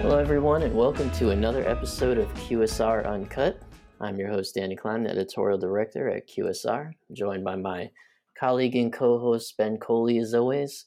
[0.00, 3.60] Hello, everyone, and welcome to another episode of QSR Uncut.
[4.00, 7.90] I'm your host, Danny Klein, editorial director at QSR, joined by my
[8.38, 10.86] colleague and co host, Ben Coley, as always.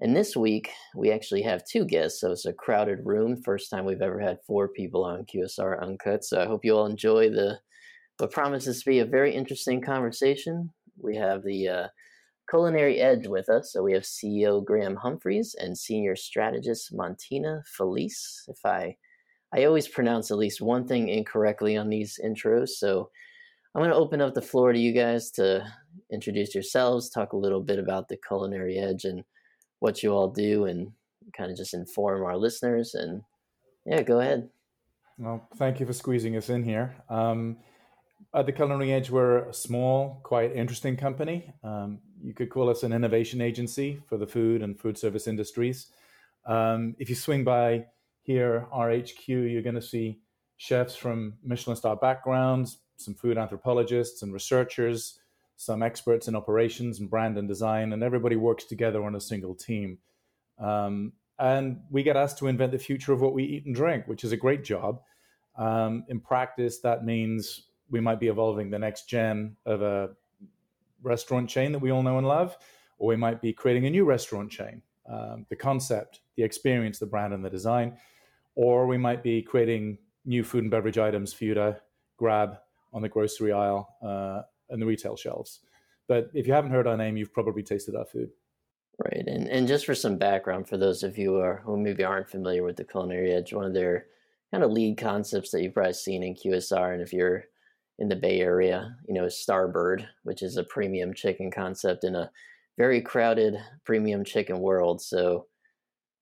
[0.00, 3.40] And this week, we actually have two guests, so it's a crowded room.
[3.40, 6.24] First time we've ever had four people on QSR Uncut.
[6.24, 7.60] So I hope you all enjoy the
[8.18, 10.70] what promises to be a very interesting conversation.
[11.00, 11.86] We have the uh,
[12.50, 13.72] Culinary Edge with us.
[13.72, 18.44] So we have CEO Graham Humphreys and Senior Strategist Montina Felice.
[18.48, 18.96] If I,
[19.54, 23.10] I always pronounce at least one thing incorrectly on these intros, so
[23.74, 25.64] I'm going to open up the floor to you guys to
[26.10, 29.22] introduce yourselves, talk a little bit about the Culinary Edge and
[29.78, 30.90] what you all do, and
[31.36, 32.94] kind of just inform our listeners.
[32.94, 33.22] And
[33.86, 34.48] yeah, go ahead.
[35.18, 36.96] Well, thank you for squeezing us in here.
[37.08, 37.58] Um,
[38.32, 41.52] at the Culinary Edge, we're a small, quite interesting company.
[41.64, 45.86] Um, you could call us an innovation agency for the food and food service industries.
[46.46, 47.86] Um, if you swing by
[48.22, 50.20] here, our HQ, you're going to see
[50.58, 55.18] chefs from Michelin star backgrounds, some food anthropologists and researchers,
[55.56, 59.54] some experts in operations and brand and design, and everybody works together on a single
[59.54, 59.98] team.
[60.58, 64.06] Um, and we get asked to invent the future of what we eat and drink,
[64.06, 65.00] which is a great job.
[65.56, 70.10] Um, in practice, that means we might be evolving the next gen of a
[71.02, 72.56] restaurant chain that we all know and love,
[72.98, 74.82] or we might be creating a new restaurant chain.
[75.08, 77.96] Um, the concept, the experience, the brand, and the design,
[78.54, 81.80] or we might be creating new food and beverage items for you to
[82.16, 82.58] grab
[82.92, 85.60] on the grocery aisle uh, and the retail shelves.
[86.06, 88.30] But if you haven't heard our name, you've probably tasted our food.
[88.98, 92.04] Right, and and just for some background for those of you who, are, who maybe
[92.04, 94.06] aren't familiar with the Culinary Edge, one of their
[94.50, 97.44] kind of lead concepts that you've probably seen in QSR, and if you're
[98.00, 102.30] in the Bay Area, you know, Starbird, which is a premium chicken concept in a
[102.78, 105.02] very crowded premium chicken world.
[105.02, 105.46] So,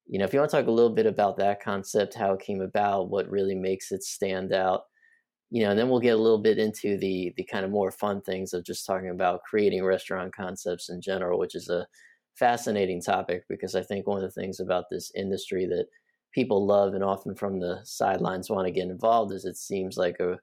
[0.06, 2.40] you know, if you want to talk a little bit about that concept, how it
[2.40, 4.82] came about, what really makes it stand out,
[5.50, 7.92] you know, and then we'll get a little bit into the the kind of more
[7.92, 11.86] fun things of just talking about creating restaurant concepts in general, which is a
[12.34, 15.86] fascinating topic because I think one of the things about this industry that
[16.32, 20.20] people love and often from the sidelines want to get involved is it seems like
[20.20, 20.38] a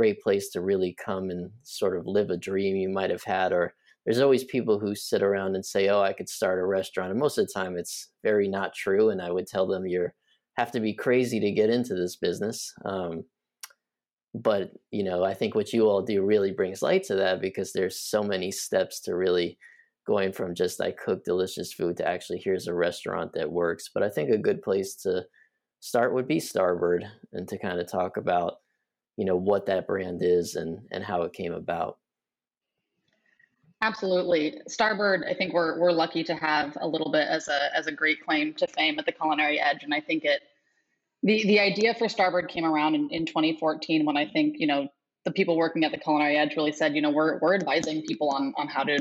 [0.00, 3.52] great place to really come and sort of live a dream you might have had
[3.52, 3.74] or
[4.06, 7.20] there's always people who sit around and say oh i could start a restaurant and
[7.20, 10.08] most of the time it's very not true and i would tell them you
[10.56, 13.24] have to be crazy to get into this business um,
[14.32, 17.74] but you know i think what you all do really brings light to that because
[17.74, 19.58] there's so many steps to really
[20.06, 24.02] going from just i cook delicious food to actually here's a restaurant that works but
[24.02, 25.22] i think a good place to
[25.80, 27.02] start would be Starbird
[27.34, 28.54] and to kind of talk about
[29.20, 31.98] you know what that brand is and and how it came about
[33.82, 34.60] Absolutely.
[34.68, 37.92] Starbird, I think we're we're lucky to have a little bit as a as a
[37.92, 39.84] great claim to fame at the culinary edge.
[39.84, 40.42] And I think it
[41.22, 44.88] the the idea for Starbird came around in, in 2014 when I think, you know,
[45.24, 48.28] the people working at the culinary edge really said, you know, we're we're advising people
[48.28, 48.98] on on how to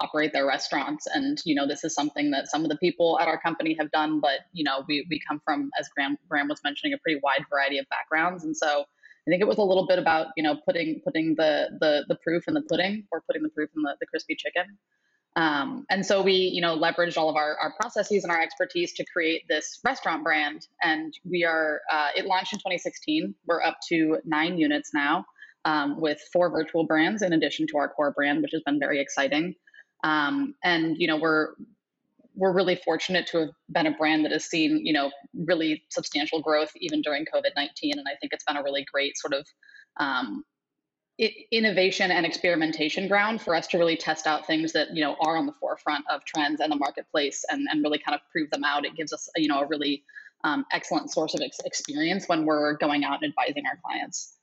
[0.00, 1.08] operate their restaurants.
[1.12, 3.90] And, you know, this is something that some of the people at our company have
[3.90, 7.18] done, but you know, we we come from, as Graham Graham was mentioning, a pretty
[7.20, 8.44] wide variety of backgrounds.
[8.44, 8.84] And so
[9.26, 12.16] I think it was a little bit about you know putting putting the the the
[12.16, 14.78] proof in the pudding or putting the proof in the, the crispy chicken.
[15.36, 18.92] Um, and so we you know leveraged all of our, our processes and our expertise
[18.94, 20.66] to create this restaurant brand.
[20.82, 23.34] And we are uh, it launched in 2016.
[23.46, 25.24] We're up to nine units now
[25.64, 29.00] um, with four virtual brands in addition to our core brand, which has been very
[29.00, 29.54] exciting.
[30.02, 31.48] Um, and you know we're
[32.34, 36.40] we're really fortunate to have been a brand that has seen, you know, really substantial
[36.40, 39.46] growth even during COVID nineteen, and I think it's been a really great sort of
[39.98, 40.44] um,
[41.52, 45.36] innovation and experimentation ground for us to really test out things that you know are
[45.36, 48.64] on the forefront of trends and the marketplace, and and really kind of prove them
[48.64, 48.84] out.
[48.84, 50.02] It gives us, you know, a really
[50.44, 54.36] um, excellent source of ex- experience when we're going out and advising our clients.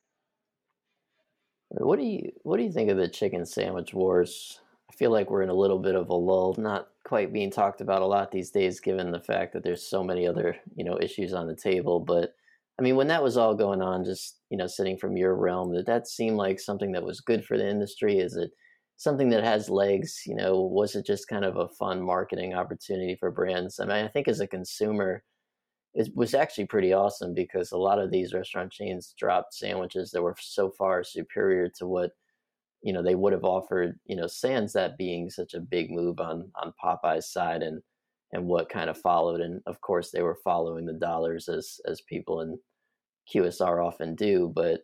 [1.69, 4.59] What do you what do you think of the chicken sandwich wars?
[4.89, 7.81] I feel like we're in a little bit of a lull, not quite being talked
[7.81, 10.97] about a lot these days, given the fact that there's so many other you know
[11.01, 11.99] issues on the table.
[11.99, 12.34] But
[12.79, 15.73] I mean, when that was all going on, just you know, sitting from your realm,
[15.73, 18.19] did that seem like something that was good for the industry?
[18.19, 18.51] Is it
[18.97, 20.23] something that has legs?
[20.25, 23.79] You know, was it just kind of a fun marketing opportunity for brands?
[23.79, 25.23] I mean, I think as a consumer,
[25.93, 30.22] it was actually pretty awesome because a lot of these restaurant chains dropped sandwiches that
[30.22, 32.11] were so far superior to what
[32.87, 36.22] you know they would have offered you know sans that being such a big move
[36.22, 37.81] on on popeye's side and
[38.31, 41.99] and what kind of followed and of course they were following the dollars as as
[42.01, 42.57] people in
[43.34, 44.79] qsr often do but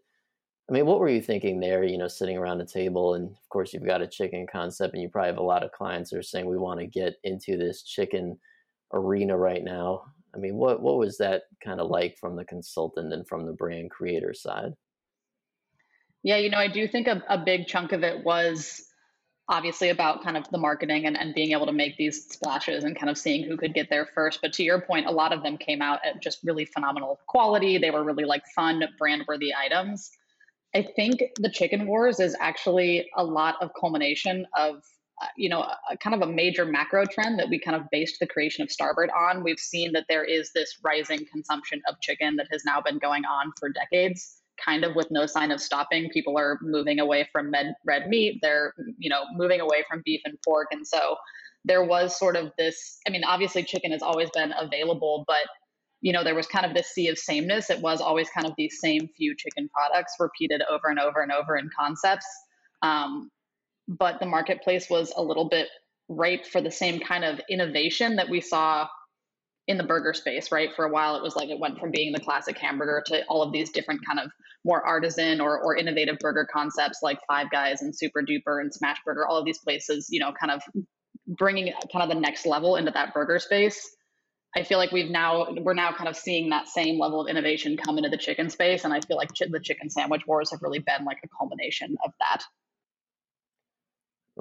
[0.69, 3.49] i mean what were you thinking there you know sitting around a table and of
[3.49, 6.19] course you've got a chicken concept and you probably have a lot of clients that
[6.19, 8.37] are saying we want to get into this chicken
[8.91, 10.03] arena right now
[10.35, 13.53] I mean, what what was that kind of like from the consultant and from the
[13.53, 14.73] brand creator side?
[16.23, 18.81] Yeah, you know, I do think a, a big chunk of it was
[19.49, 22.97] obviously about kind of the marketing and, and being able to make these splashes and
[22.97, 24.39] kind of seeing who could get there first.
[24.41, 27.77] But to your point, a lot of them came out at just really phenomenal quality.
[27.77, 30.09] They were really like fun, brand worthy items.
[30.73, 34.81] I think the chicken wars is actually a lot of culmination of
[35.21, 37.83] uh, you know a, a kind of a major macro trend that we kind of
[37.91, 39.43] based the creation of Starbird on.
[39.43, 43.23] We've seen that there is this rising consumption of chicken that has now been going
[43.25, 46.09] on for decades kind of with no sign of stopping.
[46.09, 48.39] People are moving away from med, red meat.
[48.41, 50.67] They're, you know, moving away from beef and pork.
[50.71, 51.17] And so
[51.65, 55.47] there was sort of this, I mean, obviously chicken has always been available, but
[56.01, 57.69] you know, there was kind of this sea of sameness.
[57.69, 61.31] It was always kind of these same few chicken products repeated over and over and
[61.31, 62.25] over in concepts.
[62.81, 63.31] Um,
[63.87, 65.69] but the marketplace was a little bit
[66.09, 68.85] ripe for the same kind of innovation that we saw
[69.67, 70.73] in the burger space, right?
[70.73, 73.41] For a while, it was like it went from being the classic hamburger to all
[73.41, 74.31] of these different kind of
[74.65, 78.97] more artisan or, or innovative burger concepts like Five Guys and Super Duper and Smash
[79.05, 80.61] Burger, all of these places, you know, kind of
[81.27, 83.89] bringing kind of the next level into that burger space.
[84.55, 87.75] I feel like we've now we're now kind of seeing that same level of innovation
[87.75, 90.61] come into the chicken space, and I feel like ch- the chicken sandwich wars have
[90.61, 92.43] really been like a culmination of that.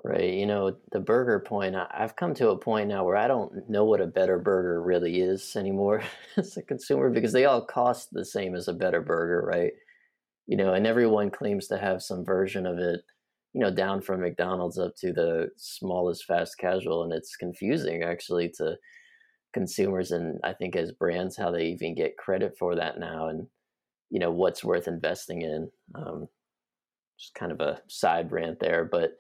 [0.04, 0.32] Right.
[0.32, 3.84] You know, the burger point, I've come to a point now where I don't know
[3.84, 6.02] what a better burger really is anymore
[6.38, 9.72] as a consumer because they all cost the same as a better burger, right?
[10.46, 13.02] You know, and everyone claims to have some version of it,
[13.54, 17.04] you know, down from McDonald's up to the smallest fast casual.
[17.04, 18.78] And it's confusing actually to
[19.54, 23.46] consumers and I think as brands how they even get credit for that now and,
[24.10, 25.70] you know, what's worth investing in.
[25.94, 26.28] Um,
[27.18, 28.84] just kind of a side rant there.
[28.84, 29.12] But,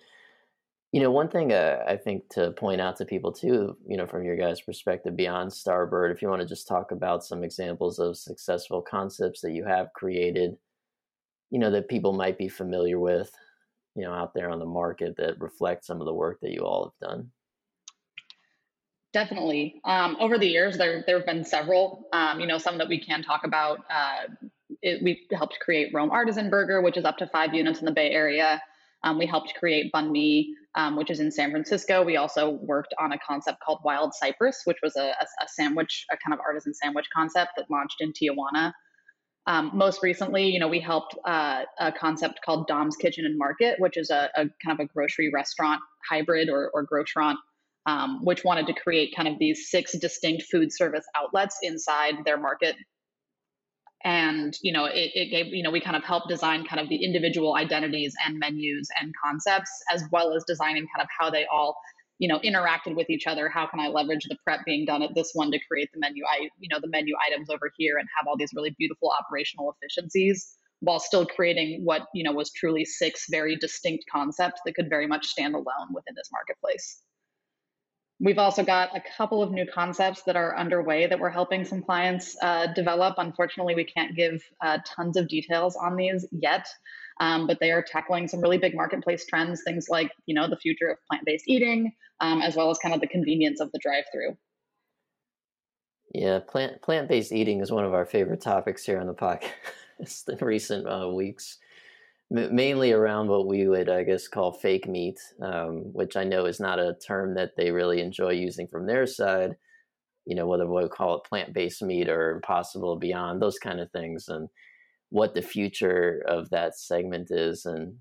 [0.92, 4.06] you know, one thing uh, I think to point out to people too, you know,
[4.06, 7.98] from your guys' perspective beyond Starbird, if you want to just talk about some examples
[7.98, 10.54] of successful concepts that you have created,
[11.50, 13.32] you know, that people might be familiar with,
[13.96, 16.60] you know, out there on the market that reflect some of the work that you
[16.60, 17.30] all have done.
[19.14, 19.80] Definitely.
[19.84, 22.08] Um, over the years, there there have been several.
[22.12, 23.80] Um, you know, some that we can talk about.
[23.90, 24.48] Uh,
[24.82, 27.92] it, we helped create Roam Artisan Burger, which is up to five units in the
[27.92, 28.60] Bay Area.
[29.04, 32.02] Um, we helped create Bun Mee, um, which is in San Francisco.
[32.02, 36.06] We also worked on a concept called Wild Cypress, which was a, a, a sandwich,
[36.10, 38.72] a kind of artisan sandwich concept that launched in Tijuana.
[39.46, 43.78] Um, most recently, you know, we helped uh, a concept called Dom's Kitchen and Market,
[43.80, 47.38] which is a, a kind of a grocery restaurant hybrid or, or grocerant,
[47.86, 52.38] um, which wanted to create kind of these six distinct food service outlets inside their
[52.38, 52.76] market
[54.04, 56.88] and you know it, it, gave you know we kind of helped design kind of
[56.88, 61.46] the individual identities and menus and concepts as well as designing kind of how they
[61.52, 61.76] all
[62.18, 63.48] you know interacted with each other.
[63.48, 66.24] How can i leverage the prep being done at this one to create the menu
[66.26, 69.74] i you know the menu items over here and have all these really beautiful operational
[69.76, 74.88] efficiencies while still creating what you know was truly six very distinct concepts that could
[74.88, 77.02] very much stand alone within this marketplace
[78.22, 81.82] We've also got a couple of new concepts that are underway that we're helping some
[81.82, 83.16] clients uh, develop.
[83.18, 86.68] Unfortunately, we can't give uh, tons of details on these yet,
[87.18, 90.56] um, but they are tackling some really big marketplace trends, things like you know the
[90.56, 94.36] future of plant-based eating, um, as well as kind of the convenience of the drive-through.
[96.14, 100.46] Yeah, plant plant-based eating is one of our favorite topics here on the podcast in
[100.46, 101.58] recent uh, weeks
[102.32, 106.60] mainly around what we would, I guess, call fake meat, um, which I know is
[106.60, 109.56] not a term that they really enjoy using from their side.
[110.24, 113.90] You know, whether we'll call it plant based meat or impossible beyond, those kind of
[113.90, 114.48] things, and
[115.10, 117.66] what the future of that segment is.
[117.66, 117.96] And,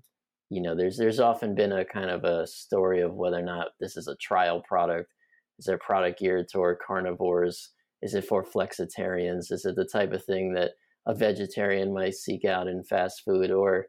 [0.48, 3.72] you know, there's there's often been a kind of a story of whether or not
[3.80, 5.12] this is a trial product.
[5.58, 7.70] Is it a product geared toward carnivores?
[8.00, 9.52] Is it for flexitarians?
[9.52, 10.72] Is it the type of thing that
[11.06, 13.50] a vegetarian might seek out in fast food?
[13.50, 13.88] Or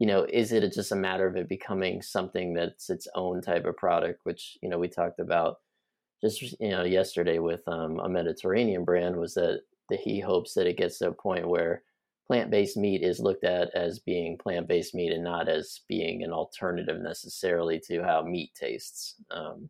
[0.00, 3.66] you know, is it just a matter of it becoming something that's its own type
[3.66, 5.58] of product, which, you know, we talked about
[6.22, 10.66] just, you know, yesterday with um, a Mediterranean brand was that, that he hopes that
[10.66, 11.82] it gets to a point where
[12.26, 17.00] plant-based meat is looked at as being plant-based meat and not as being an alternative
[17.02, 19.16] necessarily to how meat tastes.
[19.30, 19.68] Um,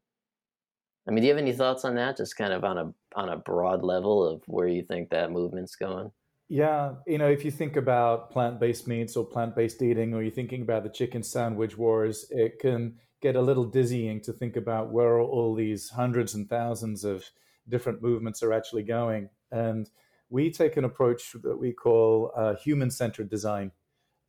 [1.08, 2.16] I mean, do you have any thoughts on that?
[2.16, 5.74] Just kind of on a on a broad level of where you think that movement's
[5.74, 6.12] going?
[6.52, 10.62] Yeah, you know, if you think about plant-based meats or plant-based eating, or you're thinking
[10.62, 15.20] about the chicken sandwich wars, it can get a little dizzying to think about where
[15.20, 17.24] all these hundreds and thousands of
[17.68, 19.28] different movements are actually going.
[19.52, 19.88] And
[20.28, 23.70] we take an approach that we call uh, human-centered design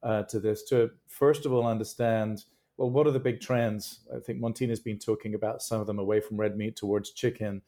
[0.04, 0.62] uh, to this.
[0.66, 2.46] To first of all understand,
[2.78, 4.02] well, what are the big trends?
[4.16, 7.64] I think Montina's been talking about some of them away from red meat towards chicken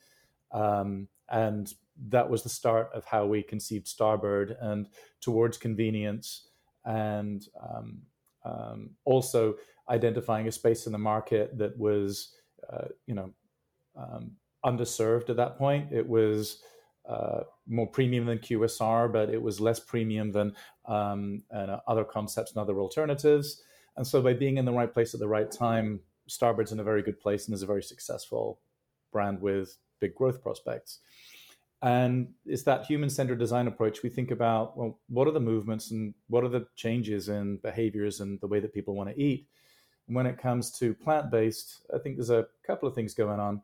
[0.53, 1.73] Um, and
[2.09, 4.87] that was the start of how we conceived Starbird and
[5.21, 6.47] towards convenience
[6.85, 8.01] and um,
[8.45, 9.55] um, also
[9.89, 12.33] identifying a space in the market that was,
[12.71, 13.31] uh, you know,
[13.97, 14.31] um,
[14.65, 15.91] underserved at that point.
[15.91, 16.61] It was
[17.07, 20.53] uh, more premium than QSR, but it was less premium than
[20.85, 23.61] um, and, uh, other concepts and other alternatives.
[23.97, 26.83] And so, by being in the right place at the right time, Starbird's in a
[26.83, 28.59] very good place and is a very successful
[29.11, 30.99] brand with big growth prospects.
[31.81, 34.03] And it's that human centered design approach.
[34.03, 38.21] We think about, well, what are the movements and what are the changes in behaviors
[38.21, 39.47] and the way that people want to eat?
[40.07, 43.39] And when it comes to plant based, I think there's a couple of things going
[43.39, 43.61] on.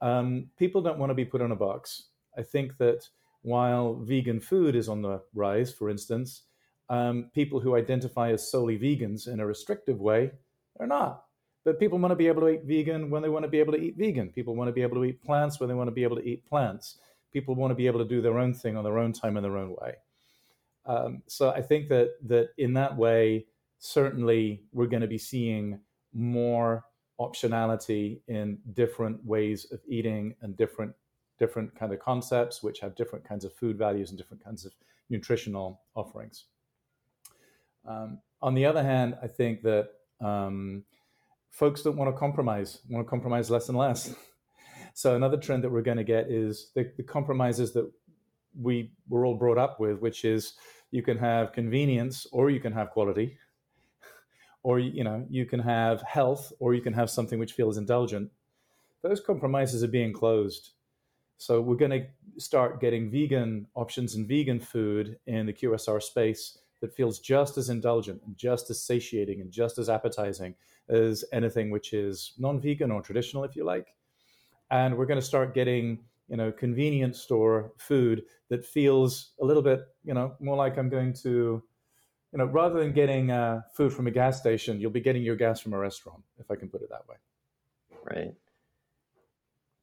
[0.00, 2.04] Um, people don't want to be put in a box.
[2.38, 3.06] I think that
[3.42, 6.44] while vegan food is on the rise, for instance,
[6.88, 10.32] um, people who identify as solely vegans in a restrictive way
[10.80, 11.24] are not.
[11.68, 13.72] But people want to be able to eat vegan when they want to be able
[13.74, 14.30] to eat vegan.
[14.30, 16.26] People want to be able to eat plants when they want to be able to
[16.26, 16.98] eat plants
[17.32, 19.42] people want to be able to do their own thing on their own time in
[19.42, 19.94] their own way.
[20.86, 23.46] Um, so I think that that in that way,
[23.78, 25.80] certainly we're going to be seeing
[26.14, 26.84] more
[27.20, 30.94] optionality in different ways of eating and different
[31.38, 34.72] different kind of concepts which have different kinds of food values and different kinds of
[35.10, 36.46] nutritional offerings.
[37.86, 40.84] Um, on the other hand, I think that um,
[41.50, 44.14] folks don't want to compromise, want to compromise less and less.
[44.94, 47.88] So another trend that we're going to get is the, the compromises that
[48.60, 50.54] we were all brought up with, which is
[50.90, 53.38] you can have convenience or you can have quality,
[54.64, 58.32] or you know you can have health or you can have something which feels indulgent.
[59.02, 60.70] Those compromises are being closed.
[61.36, 62.06] So we're going to
[62.40, 67.68] start getting vegan options and vegan food in the QSR space that feels just as
[67.68, 70.54] indulgent and just as satiating and just as appetizing
[70.88, 73.94] as anything which is non-vegan or traditional, if you like.
[74.70, 79.62] And we're going to start getting you know convenience store food that feels a little
[79.62, 81.62] bit you know more like i'm going to
[82.32, 85.36] you know rather than getting uh, food from a gas station you'll be getting your
[85.36, 87.16] gas from a restaurant if i can put it that way.
[88.04, 88.34] Right.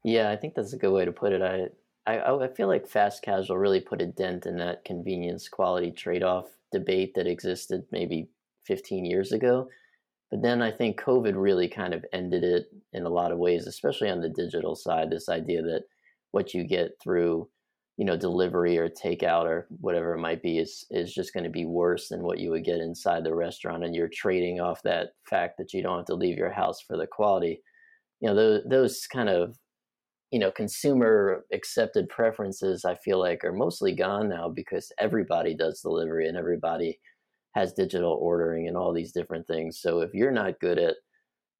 [0.03, 1.41] Yeah i think that's a good way to put it.
[1.41, 1.69] I
[2.07, 6.47] i, I feel like fast casual really put a dent in that convenience quality trade-off
[6.79, 8.27] debate that existed maybe
[8.65, 9.67] 15 years ago
[10.31, 13.67] but then I think COVID really kind of ended it in a lot of ways,
[13.67, 15.09] especially on the digital side.
[15.09, 15.83] This idea that
[16.31, 17.47] what you get through,
[17.97, 21.49] you know, delivery or takeout or whatever it might be is is just going to
[21.49, 25.11] be worse than what you would get inside the restaurant, and you're trading off that
[25.29, 27.61] fact that you don't have to leave your house for the quality.
[28.19, 29.57] You know, those those kind of
[30.31, 35.81] you know consumer accepted preferences i feel like are mostly gone now because everybody does
[35.81, 36.99] delivery and everybody
[37.55, 39.79] has digital ordering and all these different things.
[39.79, 40.95] So if you're not good at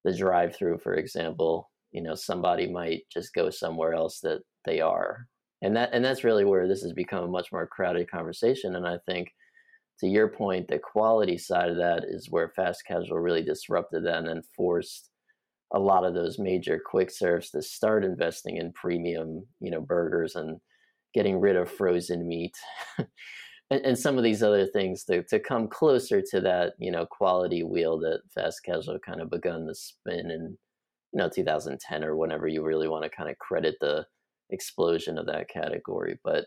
[0.04, 4.80] the drive through, for example, you know, somebody might just go somewhere else that they
[4.80, 5.26] are.
[5.62, 8.76] And that and that's really where this has become a much more crowded conversation.
[8.76, 9.32] And I think
[10.00, 14.24] to your point, the quality side of that is where fast casual really disrupted that
[14.24, 15.08] and forced
[15.72, 20.36] a lot of those major quick serves to start investing in premium, you know, burgers
[20.36, 20.60] and
[21.12, 22.54] getting rid of frozen meat.
[23.70, 27.06] and, and, some of these other things to, to come closer to that you know
[27.06, 30.56] quality wheel that fast casual kind of begun to spin in
[31.12, 34.04] you know 2010 or whenever you really want to kind of credit the
[34.50, 36.46] explosion of that category but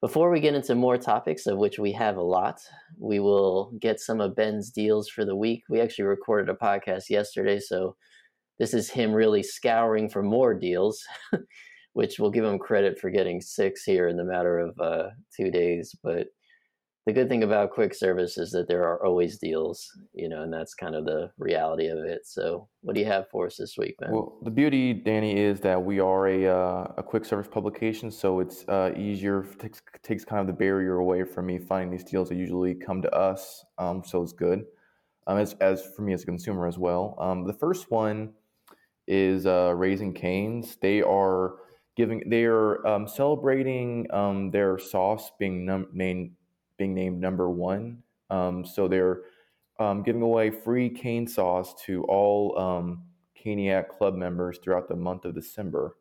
[0.00, 2.60] before we get into more topics of which we have a lot
[2.98, 7.08] we will get some of ben's deals for the week we actually recorded a podcast
[7.08, 7.96] yesterday so
[8.58, 11.02] this is him really scouring for more deals
[11.94, 15.50] which will give him credit for getting six here in the matter of uh, two
[15.50, 16.26] days but
[17.04, 20.52] the good thing about quick service is that there are always deals, you know, and
[20.52, 22.20] that's kind of the reality of it.
[22.24, 24.12] So, what do you have for us this week, Ben?
[24.12, 28.38] Well, the beauty, Danny, is that we are a uh, a quick service publication, so
[28.38, 32.28] it's uh, easier takes takes kind of the barrier away from me finding these deals
[32.28, 33.64] that usually come to us.
[33.78, 34.64] Um, so it's good,
[35.26, 37.16] um, as as for me as a consumer as well.
[37.18, 38.32] Um, the first one
[39.06, 40.76] is uh, Raising Cane's.
[40.76, 41.54] They are
[41.96, 46.32] giving they are um, celebrating um, their sauce being num- named
[46.78, 48.02] being named number one.
[48.30, 49.22] Um, so they're
[49.78, 53.02] um, giving away free cane sauce to all um,
[53.42, 55.96] Caniac Club members throughout the month of December.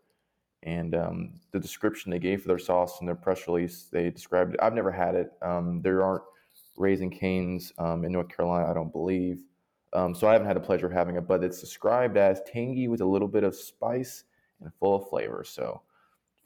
[0.64, 4.54] And um, the description they gave for their sauce in their press release, they described
[4.54, 4.60] it.
[4.62, 5.32] I've never had it.
[5.42, 6.22] Um, there aren't
[6.78, 9.42] Raising Cane's um, in North Carolina, I don't believe.
[9.94, 12.88] Um, so I haven't had the pleasure of having it, but it's described as tangy
[12.88, 14.24] with a little bit of spice
[14.62, 15.44] and full of flavor.
[15.46, 15.82] So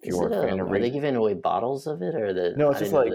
[0.01, 2.53] if you're a fan of, are they giving away bottles of it, or the?
[2.57, 3.13] No, it's just like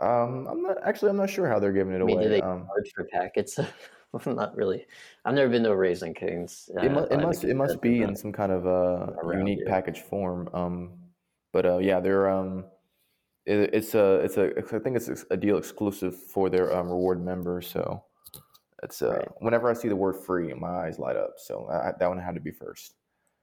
[0.00, 1.10] um, I'm not actually.
[1.10, 2.24] I'm not sure how they're giving it I mean, away.
[2.24, 3.58] Do they um, charge for packets?
[3.58, 4.86] I'm not really.
[5.24, 6.70] I've never been to a Raising Cane's.
[6.76, 7.44] Uh, it, mu- it must.
[7.44, 10.48] It must be in some kind of uh, unique package form.
[10.54, 10.92] Um,
[11.52, 12.64] But uh, yeah, they're um,
[13.46, 17.24] it, it's a it's a I think it's a deal exclusive for their um, reward
[17.24, 17.66] members.
[17.66, 18.04] So
[18.82, 19.28] it's uh, Right.
[19.40, 21.34] whenever I see the word free, my eyes light up.
[21.36, 22.94] So I, that one had to be first.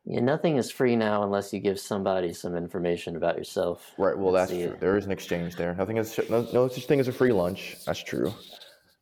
[0.06, 3.92] Yeah, nothing is free now unless you give somebody some information about yourself.
[3.98, 4.18] Right.
[4.18, 4.60] Well, that's true.
[4.60, 4.80] it.
[4.80, 5.74] There is an exchange there.
[5.74, 7.78] Nothing is no, no such thing as a free lunch.
[7.86, 8.32] That's true.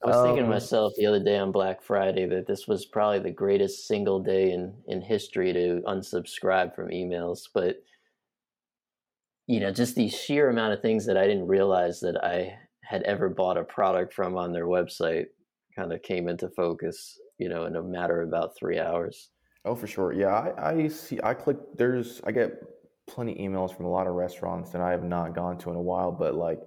[0.03, 2.85] I was thinking to Um, myself the other day on Black Friday that this was
[2.85, 7.49] probably the greatest single day in, in history to unsubscribe from emails.
[7.53, 7.83] But,
[9.47, 13.03] you know, just the sheer amount of things that I didn't realize that I had
[13.03, 15.27] ever bought a product from on their website
[15.75, 19.29] kind of came into focus, you know, in a matter of about three hours.
[19.65, 20.13] Oh, for sure.
[20.13, 21.19] Yeah, I, I see.
[21.23, 21.57] I click.
[21.77, 22.21] There's.
[22.25, 22.61] I get
[23.07, 25.81] plenty emails from a lot of restaurants that I have not gone to in a
[25.81, 26.59] while, but like,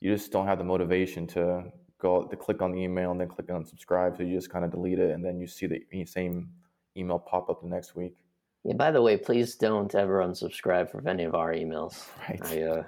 [0.00, 1.64] you just don't have the motivation to
[1.98, 4.16] go to click on the email and then click on subscribe.
[4.16, 6.50] So you just kind of delete it, and then you see the same
[6.96, 8.16] email pop up the next week.
[8.64, 12.04] Yeah, by the way, please don't ever unsubscribe from any of our emails.
[12.28, 12.42] Right.
[12.42, 12.82] I, uh,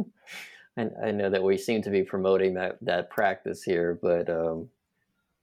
[0.76, 4.68] I, I know that we seem to be promoting that, that practice here, but um,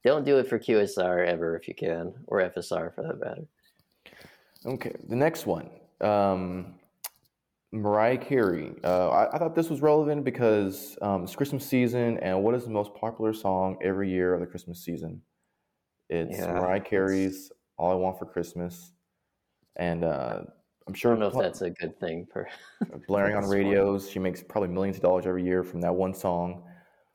[0.03, 3.45] don't do it for QSR ever if you can, or FSR for that matter.
[4.65, 5.69] Okay, the next one.
[6.01, 6.75] Um,
[7.71, 8.73] Mariah Carey.
[8.83, 12.63] Uh, I, I thought this was relevant because um, it's Christmas season, and what is
[12.63, 15.21] the most popular song every year of the Christmas season?
[16.09, 18.93] It's Yeah, Mariah Carey's "All I Want for Christmas,"
[19.75, 20.41] and uh,
[20.89, 22.49] I'm I sure don't know if that's a good thing for.
[23.07, 23.57] blaring on funny.
[23.57, 24.09] radios.
[24.09, 26.63] She makes probably millions of dollars every year from that one song.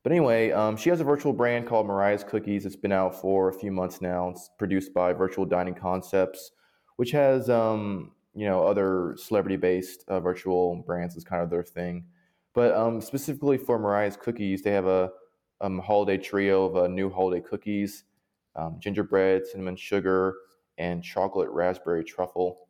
[0.04, 2.66] But anyway, um, she has a virtual brand called Mariah's Cookies.
[2.66, 4.28] It's been out for a few months now.
[4.28, 6.52] It's produced by Virtual Dining Concepts,
[6.98, 12.04] which has um, you know other celebrity-based uh, virtual brands is kind of their thing.
[12.52, 15.10] But um, specifically for Mariah's Cookies, they have a
[15.60, 18.04] um, holiday trio of uh, new holiday cookies,
[18.54, 20.36] um, gingerbread, cinnamon sugar,
[20.78, 22.60] and chocolate raspberry truffle.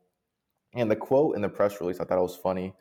[0.74, 2.74] And the quote in the press release, I thought it was funny.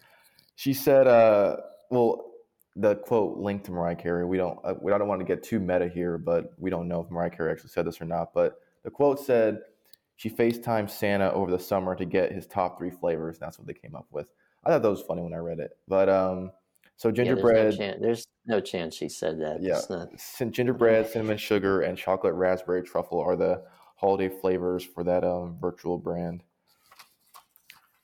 [0.56, 1.58] She said, uh,
[1.90, 2.34] "Well,
[2.76, 4.26] the quote linked to Mariah Carey.
[4.26, 7.02] We don't, uh, we don't want to get too meta here, but we don't know
[7.02, 8.34] if Mariah Carey actually said this or not.
[8.34, 9.62] But the quote said
[10.16, 13.36] she FaceTimed Santa over the summer to get his top three flavors.
[13.36, 14.28] And That's what they came up with.
[14.64, 15.72] I thought that was funny when I read it.
[15.88, 16.52] But um,
[16.96, 19.62] so Yeah, gingerbread, there's, no chan- there's no chance she said that.
[19.62, 19.82] Yeah.
[19.90, 20.52] Not.
[20.52, 23.64] gingerbread, cinnamon sugar, and chocolate raspberry truffle are the
[23.98, 26.44] holiday flavors for that um, virtual brand.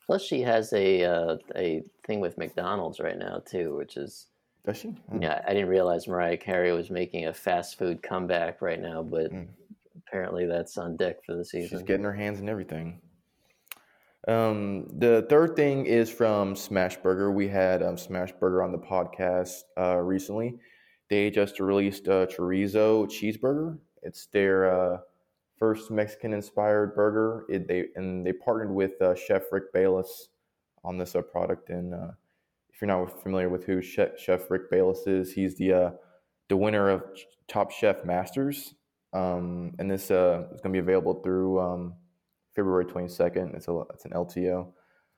[0.10, 4.26] Plus, she has a uh, a thing with McDonald's right now too, which is
[4.66, 4.88] Does she?
[4.88, 5.22] Hmm.
[5.22, 9.32] Yeah, I didn't realize Mariah Carey was making a fast food comeback right now, but
[9.32, 9.50] Mm.
[10.08, 11.70] apparently that's on deck for the season.
[11.78, 13.00] She's getting her hands in everything.
[14.28, 17.32] Um, the third thing is from Smashburger.
[17.32, 20.58] We had um, Smashburger on the podcast uh, recently.
[21.12, 23.78] They just released a chorizo cheeseburger.
[24.02, 24.98] It's their uh,
[25.60, 27.46] first Mexican-inspired burger.
[27.50, 30.30] It, they and they partnered with uh, Chef Rick Bayless
[30.84, 31.70] on this uh, product.
[31.70, 32.12] And uh,
[32.74, 35.92] if you're not familiar with who Chef, Chef Rick Bayless is, he's the uh,
[36.48, 37.04] the winner of
[37.48, 38.74] Top Chef Masters.
[39.12, 41.94] Um, and this uh, is going to be available through um,
[42.56, 43.56] February 22nd.
[43.56, 44.72] It's a it's an LTO.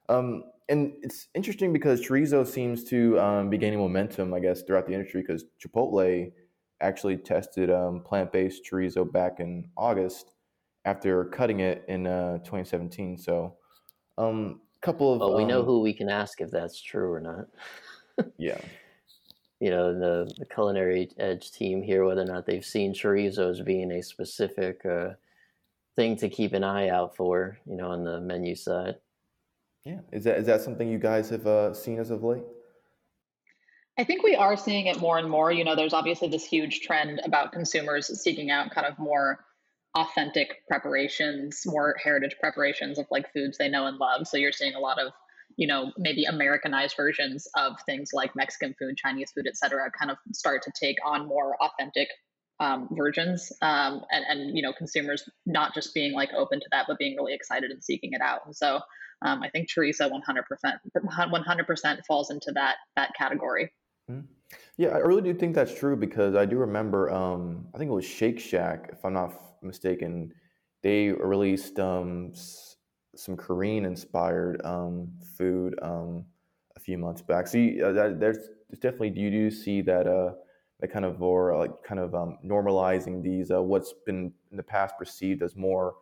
[0.09, 4.87] Um, and it's interesting because chorizo seems to um, be gaining momentum, I guess, throughout
[4.87, 6.31] the industry because Chipotle
[6.81, 10.31] actually tested um, plant-based chorizo back in August
[10.85, 13.17] after cutting it in uh, 2017.
[13.17, 13.55] So,
[14.17, 17.11] a um, couple of Well, we know um, who we can ask if that's true
[17.11, 17.47] or not.
[18.37, 18.59] Yeah,
[19.59, 23.61] You know, the, the Culinary Edge team here, whether or not they've seen chorizo as
[23.61, 25.11] being a specific uh,
[25.95, 28.97] thing to keep an eye out for, you know, on the menu side.
[29.85, 30.01] yeah.
[30.11, 32.43] Is that is that something you guys have uh, seen as of late?
[33.99, 35.51] I think we are seeing it more and more.
[35.51, 39.43] You know, there's obviously this huge trend about consumers seeking out kind of more
[39.95, 44.27] authentic preparations, more heritage preparations of like foods they know and love.
[44.27, 45.11] So you're seeing a lot of,
[45.57, 50.09] you know, maybe Americanized versions of things like Mexican food, Chinese food, et cetera, kind
[50.09, 52.07] of start to take on more authentic
[52.61, 53.51] um, versions.
[53.61, 57.17] Um, and, and, you know, consumers not just being like open to that, but being
[57.17, 58.41] really excited and seeking it out.
[58.45, 58.79] And so
[59.23, 60.13] um, I think chorizo 100%,
[60.95, 63.71] 100% falls into that, that category.
[64.77, 67.93] Yeah, I really do think that's true because I do remember, um, I think it
[67.93, 70.33] was Shake Shack, if I'm not mistaken,
[70.81, 72.77] they released um, s-
[73.15, 76.25] some Korean inspired um, food um,
[76.75, 77.47] a few months back.
[77.47, 78.37] See, uh, that, there's,
[78.69, 80.33] there's definitely, you do see that, uh,
[80.79, 84.63] that kind of or like kind of um, normalizing these, uh, what's been in the
[84.63, 85.95] past perceived as more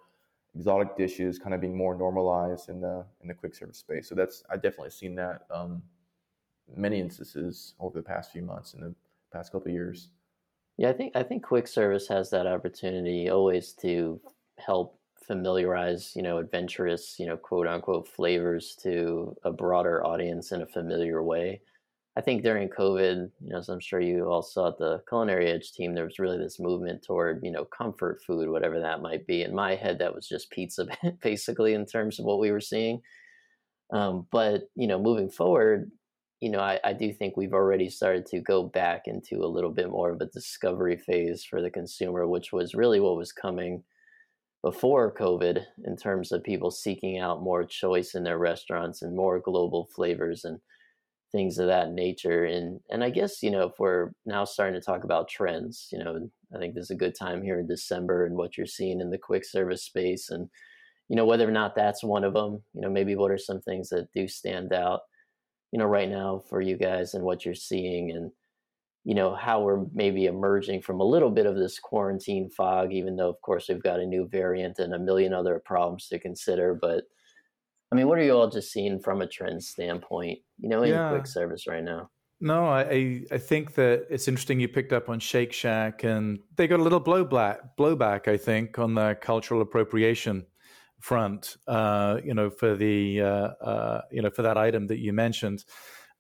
[0.56, 4.08] exotic dishes kind of being more normalized in the, in the quick service space.
[4.10, 5.42] So that's, I definitely seen that.
[5.52, 5.84] Um,
[6.76, 8.96] many instances over the past few months and the
[9.32, 10.10] past couple of years.
[10.78, 14.22] Yeah, I think I think quick service has that opportunity always to
[14.58, 20.62] help familiarize, you know, adventurous, you know, quote unquote flavors to a broader audience in
[20.62, 21.62] a familiar way.
[22.18, 25.48] I think during COVID, you know, as I'm sure you all saw at the Culinary
[25.48, 29.28] Edge team, there was really this movement toward, you know, comfort food, whatever that might
[29.28, 29.44] be.
[29.44, 30.88] In my head, that was just pizza,
[31.22, 33.02] basically, in terms of what we were seeing.
[33.92, 35.92] Um, but you know, moving forward,
[36.42, 39.72] you know, I, I do think we've already started to go back into a little
[39.72, 43.84] bit more of a discovery phase for the consumer, which was really what was coming
[44.64, 49.40] before COVID in terms of people seeking out more choice in their restaurants and more
[49.40, 50.60] global flavors and
[51.32, 52.46] things of that nature.
[52.46, 56.00] And and I guess you know if we're now starting to talk about trends, you
[56.00, 59.02] know, I think this is a good time here in December and what you're seeing
[59.02, 60.50] in the quick service space, and
[61.10, 62.64] you know whether or not that's one of them.
[62.74, 65.02] You know, maybe what are some things that do stand out,
[65.72, 68.32] you know, right now for you guys and what you're seeing and
[69.06, 73.16] you know how we're maybe emerging from a little bit of this quarantine fog even
[73.16, 76.78] though of course we've got a new variant and a million other problems to consider
[76.80, 77.06] but
[77.92, 80.90] I mean, what are you all just seeing from a trend standpoint, you know, in
[80.90, 81.10] yeah.
[81.10, 82.10] quick service right now?
[82.42, 86.68] No, I I think that it's interesting you picked up on Shake Shack and they
[86.68, 90.46] got a little blowback blowback I think on the cultural appropriation
[91.00, 95.14] front, uh, you know, for the uh, uh, you know for that item that you
[95.14, 95.66] mentioned,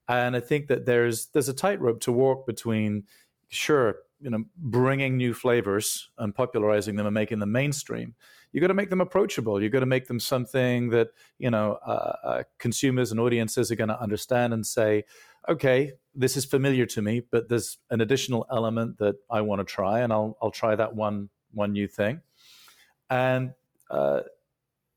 [0.07, 3.03] and I think that there's there's a tightrope to walk between
[3.49, 8.15] sure you know bringing new flavors and popularizing them and making them mainstream
[8.51, 9.61] you got to make them approachable.
[9.61, 13.75] You got to make them something that you know uh, uh, consumers and audiences are
[13.75, 15.05] going to understand and say,
[15.47, 19.65] okay, this is familiar to me, but there's an additional element that I want to
[19.65, 22.21] try, and I'll I'll try that one one new thing.
[23.09, 23.53] And
[23.89, 24.21] uh,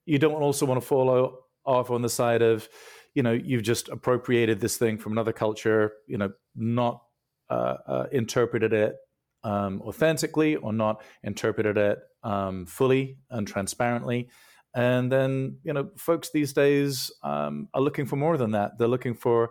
[0.07, 2.69] you don't also want to follow off on the side of,
[3.15, 7.03] you know, you've just appropriated this thing from another culture, you know, not
[7.51, 8.97] uh, uh, interpreted it
[9.45, 14.29] um, authentically or not interpreted it um, fully and transparently.
[14.75, 18.79] And then, you know, folks these days um, are looking for more than that.
[18.79, 19.51] They're looking for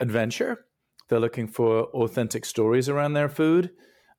[0.00, 0.64] adventure.
[1.08, 3.70] They're looking for authentic stories around their food,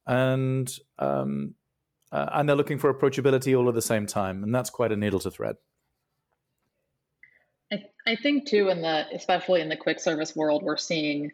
[0.07, 1.53] and um,
[2.11, 4.43] uh, and they're looking for approachability all at the same time.
[4.43, 5.57] And that's quite a needle to thread.
[7.71, 11.31] I, I think too, in the especially in the quick service world, we're seeing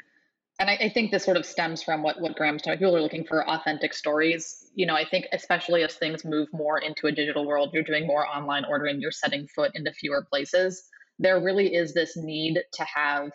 [0.60, 2.80] and I, I, think this sort of stems from what what Graham's talking.
[2.80, 4.70] People are looking for authentic stories.
[4.74, 8.08] You know, I think especially as things move more into a digital world, you're doing
[8.08, 10.88] more online ordering, you're setting foot into fewer places.
[11.20, 13.32] There really is this need to have,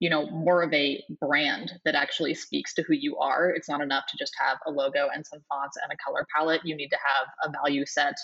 [0.00, 3.50] you know, more of a brand that actually speaks to who you are.
[3.50, 6.60] It's not enough to just have a logo and some fonts and a color palette.
[6.64, 8.14] You need to have a value set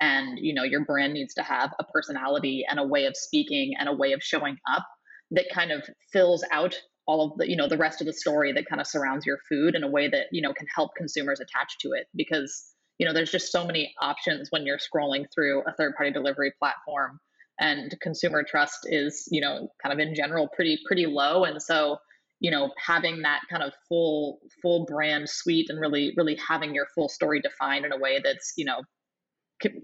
[0.00, 3.74] and you know your brand needs to have a personality and a way of speaking
[3.78, 4.86] and a way of showing up
[5.30, 6.74] that kind of fills out
[7.06, 9.38] all of the you know the rest of the story that kind of surrounds your
[9.48, 13.06] food in a way that you know can help consumers attach to it because you
[13.06, 17.20] know there's just so many options when you're scrolling through a third party delivery platform
[17.60, 21.96] and consumer trust is you know kind of in general pretty pretty low and so
[22.40, 26.86] you know having that kind of full full brand suite and really really having your
[26.94, 28.80] full story defined in a way that's you know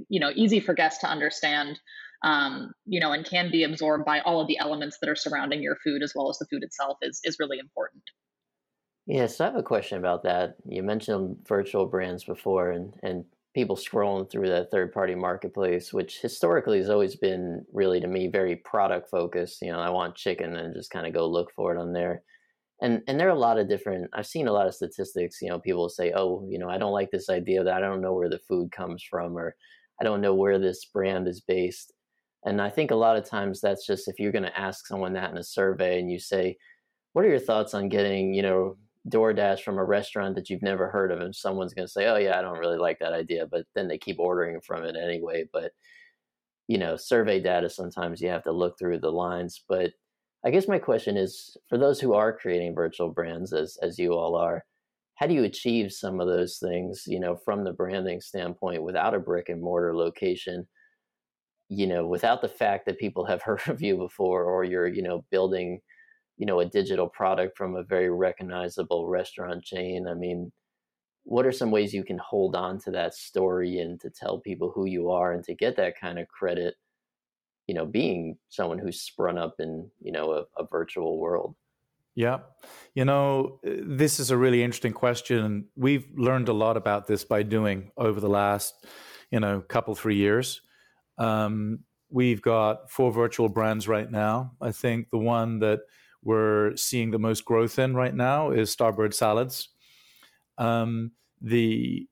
[0.08, 1.78] you know easy for guests to understand
[2.22, 5.62] um, you know, and can be absorbed by all of the elements that are surrounding
[5.62, 8.02] your food as well as the food itself is is really important.
[9.06, 10.56] Yes, I have a question about that.
[10.68, 13.24] You mentioned virtual brands before, and and
[13.56, 18.28] people scrolling through that third party marketplace, which historically has always been really to me
[18.28, 19.62] very product focused.
[19.62, 22.22] You know, I want chicken and just kind of go look for it on there.
[22.82, 25.48] And and there are a lot of different I've seen a lot of statistics, you
[25.48, 28.12] know, people say, Oh, you know, I don't like this idea that I don't know
[28.12, 29.56] where the food comes from or
[30.02, 31.94] I don't know where this brand is based.
[32.44, 35.14] And I think a lot of times that's just if you're going to ask someone
[35.14, 36.58] that in a survey and you say,
[37.14, 38.76] what are your thoughts on getting, you know,
[39.08, 41.20] DoorDash from a restaurant that you've never heard of?
[41.20, 43.46] And someone's going to say, oh, yeah, I don't really like that idea.
[43.46, 45.44] But then they keep ordering from it anyway.
[45.52, 45.72] But,
[46.68, 49.62] you know, survey data, sometimes you have to look through the lines.
[49.68, 49.92] But
[50.44, 54.12] I guess my question is for those who are creating virtual brands, as, as you
[54.12, 54.64] all are,
[55.16, 59.14] how do you achieve some of those things, you know, from the branding standpoint without
[59.14, 60.66] a brick and mortar location?
[61.68, 65.02] you know, without the fact that people have heard of you before, or you're, you
[65.02, 65.80] know, building,
[66.36, 70.06] you know, a digital product from a very recognizable restaurant chain.
[70.08, 70.52] I mean,
[71.24, 74.70] what are some ways you can hold on to that story and to tell people
[74.74, 76.74] who you are and to get that kind of credit,
[77.66, 81.56] you know, being someone who's sprung up in, you know, a, a virtual world?
[82.14, 82.38] Yeah.
[82.94, 85.66] You know, uh, this is a really interesting question.
[85.76, 88.86] We've learned a lot about this by doing over the last,
[89.30, 90.62] you know, couple, three years.
[91.18, 94.52] Um, we've got four virtual brands right now.
[94.60, 95.80] I think the one that
[96.26, 99.68] we're seeing the most growth in right now is Starbird Salads.
[100.58, 102.08] Um, the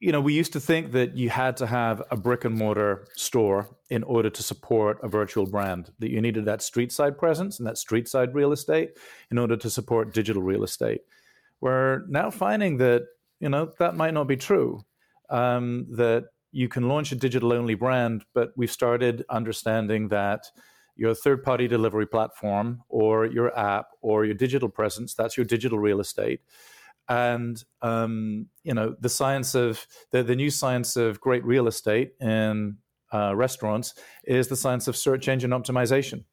[0.00, 3.08] you know, we used to think that you had to have a brick and mortar
[3.16, 7.58] store in order to support a virtual brand, that you needed that street side presence
[7.58, 8.96] and that street side real estate
[9.32, 11.00] in order to support digital real estate.
[11.60, 13.06] We're now finding that,
[13.40, 14.84] you know, that might not be true.
[15.30, 20.46] Um, that you can launch a digital only brand, but we've started understanding that
[20.98, 25.78] your third party delivery platform or your app or your digital presence, that's your digital
[25.78, 26.40] real estate.
[27.08, 32.12] And um, you know the science of the, the new science of great real estate
[32.20, 32.76] in
[33.14, 36.24] uh, restaurants is the science of search engine optimization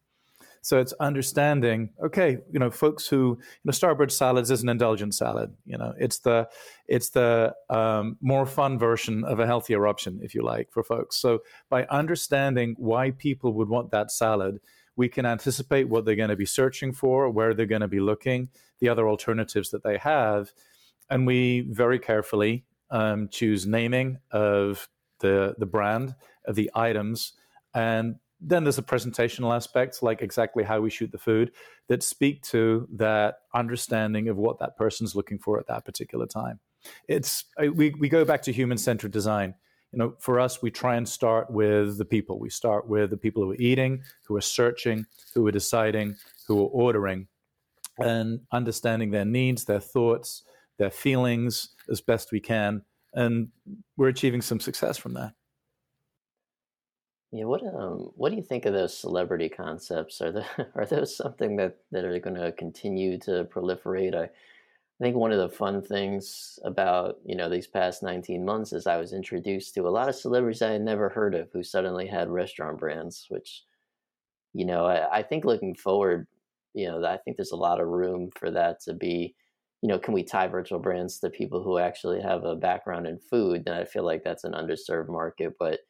[0.66, 5.14] so it's understanding okay you know folks who you know Starbird salads is an indulgent
[5.14, 6.48] salad you know it's the
[6.88, 11.16] it's the um, more fun version of a healthier option if you like for folks
[11.16, 11.38] so
[11.70, 14.58] by understanding why people would want that salad
[14.96, 18.00] we can anticipate what they're going to be searching for, where they're going to be
[18.00, 18.48] looking,
[18.80, 20.52] the other alternatives that they have.
[21.10, 24.88] And we very carefully um, choose naming of
[25.20, 26.14] the, the brand,
[26.46, 27.34] of the items.
[27.74, 31.52] And then there's a presentational aspects, like exactly how we shoot the food,
[31.88, 36.60] that speak to that understanding of what that person's looking for at that particular time.
[37.08, 39.54] It's we, we go back to human centered design
[39.92, 42.38] you know, for us, we try and start with the people.
[42.38, 46.60] We start with the people who are eating, who are searching, who are deciding, who
[46.60, 47.28] are ordering,
[47.98, 50.42] and understanding their needs, their thoughts,
[50.78, 52.82] their feelings as best we can.
[53.14, 53.48] And
[53.96, 55.32] we're achieving some success from that.
[57.32, 60.20] Yeah, what um, what do you think of those celebrity concepts?
[60.22, 64.14] Are the, are those something that, that are going to continue to proliferate?
[64.14, 68.72] I I think one of the fun things about you know these past 19 months
[68.72, 71.62] is I was introduced to a lot of celebrities I had never heard of who
[71.62, 73.64] suddenly had restaurant brands, which
[74.54, 76.26] you know I, I think looking forward,
[76.74, 79.34] you know I think there's a lot of room for that to be,
[79.82, 83.18] you know, can we tie virtual brands to people who actually have a background in
[83.18, 83.64] food?
[83.66, 85.54] And I feel like that's an underserved market.
[85.58, 85.80] But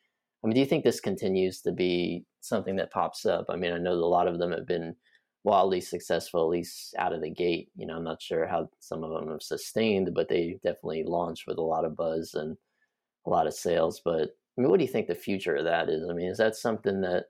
[0.46, 3.46] I mean, do you think this continues to be something that pops up?
[3.48, 4.94] I mean, I know a lot of them have been
[5.42, 7.68] wildly successful, at least out of the gate.
[7.74, 11.48] You know, I'm not sure how some of them have sustained, but they definitely launched
[11.48, 12.56] with a lot of buzz and
[13.26, 14.00] a lot of sales.
[14.04, 16.08] But I mean, what do you think the future of that is?
[16.08, 17.24] I mean, is that something that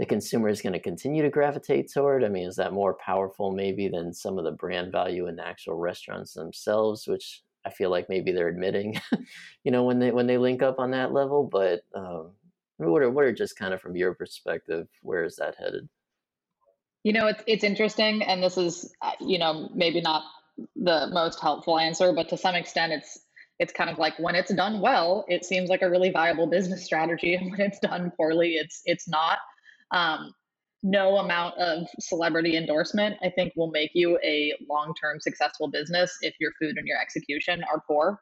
[0.00, 2.24] the consumer is going to continue to gravitate toward?
[2.24, 5.46] I mean, is that more powerful maybe than some of the brand value in the
[5.46, 9.00] actual restaurants themselves, which I feel like maybe they're admitting,
[9.64, 11.48] you know, when they when they link up on that level.
[11.50, 12.32] But um,
[12.76, 15.88] what are what are just kind of from your perspective, where is that headed?
[17.04, 20.22] You know, it's it's interesting, and this is uh, you know maybe not
[20.76, 23.18] the most helpful answer, but to some extent, it's
[23.58, 26.84] it's kind of like when it's done well, it seems like a really viable business
[26.84, 29.38] strategy, and when it's done poorly, it's it's not.
[29.90, 30.32] Um,
[30.82, 36.16] no amount of celebrity endorsement, I think, will make you a long term successful business
[36.22, 38.18] if your food and your execution are poor.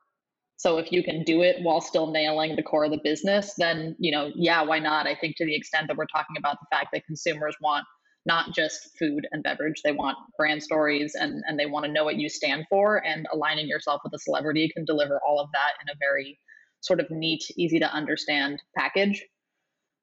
[0.56, 3.96] So if you can do it while still nailing the core of the business, then
[3.98, 5.06] you know, yeah, why not?
[5.06, 7.86] I think to the extent that we're talking about the fact that consumers want
[8.26, 9.80] not just food and beverage.
[9.82, 13.04] They want brand stories and, and they want to know what you stand for.
[13.04, 16.38] And aligning yourself with a celebrity can deliver all of that in a very
[16.80, 19.24] sort of neat, easy to understand package.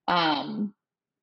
[0.07, 0.73] Um,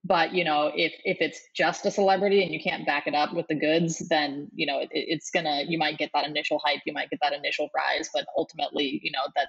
[0.04, 3.32] but you know, if if it's just a celebrity and you can't back it up
[3.34, 5.62] with the goods, then you know it, it's gonna.
[5.66, 9.10] You might get that initial hype, you might get that initial rise, but ultimately, you
[9.10, 9.48] know that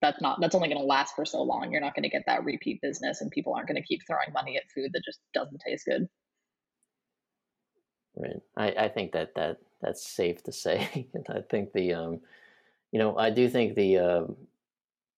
[0.00, 1.72] that's not that's only to last for so long.
[1.72, 4.70] You're not to get that repeat business, and people aren't to keep throwing money at
[4.74, 6.08] food that just doesn't taste good.
[8.16, 8.42] Right.
[8.56, 11.08] I, I think that, that that's safe to say.
[11.28, 12.20] I think the, um,
[12.90, 14.24] you know, I do think the uh,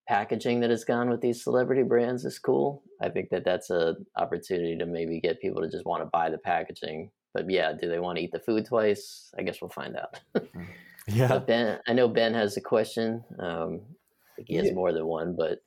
[0.06, 2.82] packaging that has gone with these celebrity brands is cool.
[3.00, 6.30] I think that that's a opportunity to maybe get people to just want to buy
[6.30, 7.10] the packaging.
[7.32, 9.32] But yeah, do they want to eat the food twice?
[9.38, 10.20] I guess we'll find out.
[10.36, 10.66] Mm.
[11.08, 11.28] yeah.
[11.28, 13.24] But Ben, I know Ben has a question.
[13.38, 14.74] Um, I think he has yeah.
[14.74, 15.60] more than one, but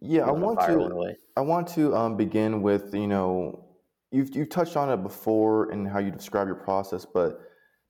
[0.00, 1.14] yeah, I want to.
[1.36, 3.64] I want to um, begin with you know
[4.12, 7.40] you've you've touched on it before and how you describe your process, but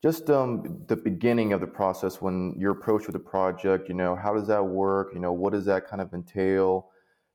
[0.07, 4.15] just um, the beginning of the process when you're approached with a project, you know,
[4.15, 5.11] how does that work?
[5.13, 6.91] You know, what does that kind of entail?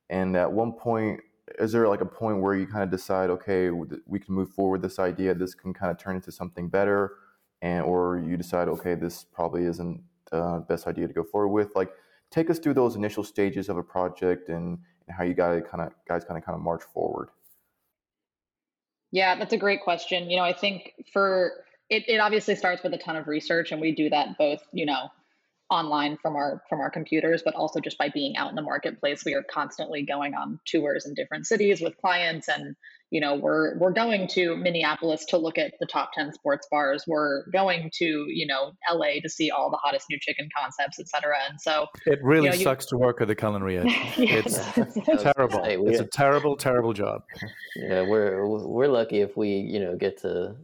[0.09, 1.19] And at one point,
[1.59, 4.81] is there like a point where you kind of decide, okay, we can move forward
[4.81, 7.17] this idea, this can kind of turn into something better,
[7.61, 11.75] and or you decide, okay, this probably isn't the best idea to go forward with.
[11.75, 11.91] Like,
[12.29, 15.83] take us through those initial stages of a project and, and how you guys kind
[15.83, 17.31] of guys kind of kind of march forward.
[19.11, 20.29] Yeah, that's a great question.
[20.29, 23.81] You know, I think for it, it obviously starts with a ton of research, and
[23.81, 25.09] we do that both, you know,
[25.69, 29.23] online from our from our computers but also just by being out in the marketplace.
[29.25, 32.75] We are constantly going on tours in different cities with clients and
[33.09, 37.05] you know we're we're going to minneapolis to look at the top 10 sports bars.
[37.07, 41.07] We're going to you know la to see all the hottest new chicken concepts et
[41.07, 41.37] cetera.
[41.49, 42.97] And so it really you know, sucks you...
[42.97, 43.85] to work at the culinary edge.
[44.17, 44.57] It's
[45.23, 45.63] terrible.
[45.63, 47.21] say, it's a terrible terrible job.
[47.77, 50.57] Yeah we're we're lucky if we you know get to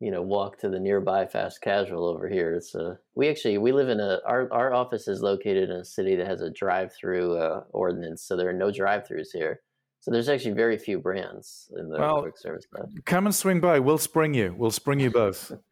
[0.00, 2.54] you know walk to the nearby fast casual over here.
[2.54, 5.84] It's a we actually we live in a our, our office is located in a
[5.84, 9.60] city that has a drive-through uh, ordinance so there are no drive-throughs here.
[10.00, 12.66] So there's actually very few brands in the well, quick service
[13.04, 13.78] come and swing by.
[13.78, 14.54] We'll spring you.
[14.56, 15.52] We'll spring you both.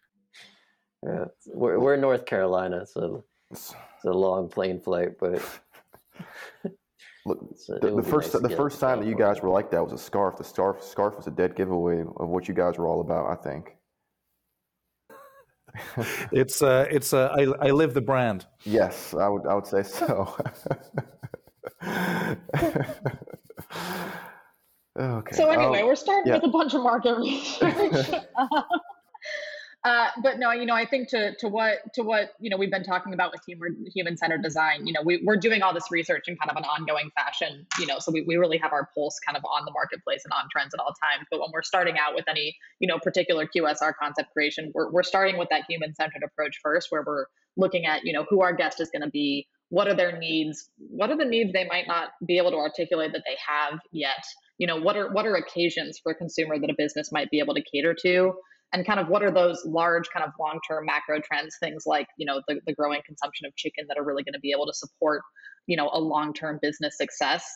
[1.07, 3.73] Yeah we're, we're in north carolina so it's
[4.05, 5.41] a long plane flight but
[7.29, 9.93] Look, the, the first nice the first time that you guys were like that was
[9.93, 10.37] a scarf.
[10.37, 13.27] The scarf scarf was a dead giveaway of what you guys were all about.
[13.27, 13.77] I think
[16.33, 18.47] it's uh, it's uh, I, I live the brand.
[18.65, 20.37] Yes, I would I would say so.
[24.99, 25.37] okay.
[25.37, 26.35] So anyway, um, we're starting yeah.
[26.35, 28.11] with a bunch of market research.
[29.89, 32.71] Uh, but no, you know, I think to to what to what you know we've
[32.71, 34.87] been talking about with human human centered design.
[34.87, 37.67] You know, we we're doing all this research in kind of an ongoing fashion.
[37.81, 40.33] You know, so we, we really have our pulse kind of on the marketplace and
[40.35, 41.27] on trends at all times.
[41.31, 45.03] But when we're starting out with any you know particular QSR concept creation, we're we're
[45.03, 47.25] starting with that human centered approach first, where we're
[47.57, 50.69] looking at you know who our guest is going to be, what are their needs,
[50.77, 54.23] what are the needs they might not be able to articulate that they have yet.
[54.59, 57.39] You know, what are what are occasions for a consumer that a business might be
[57.39, 58.35] able to cater to
[58.73, 62.27] and kind of what are those large kind of long-term macro trends things like you
[62.27, 64.75] know the, the growing consumption of chicken that are really going to be able to
[64.75, 65.23] support
[65.67, 67.47] you know a long-term business success?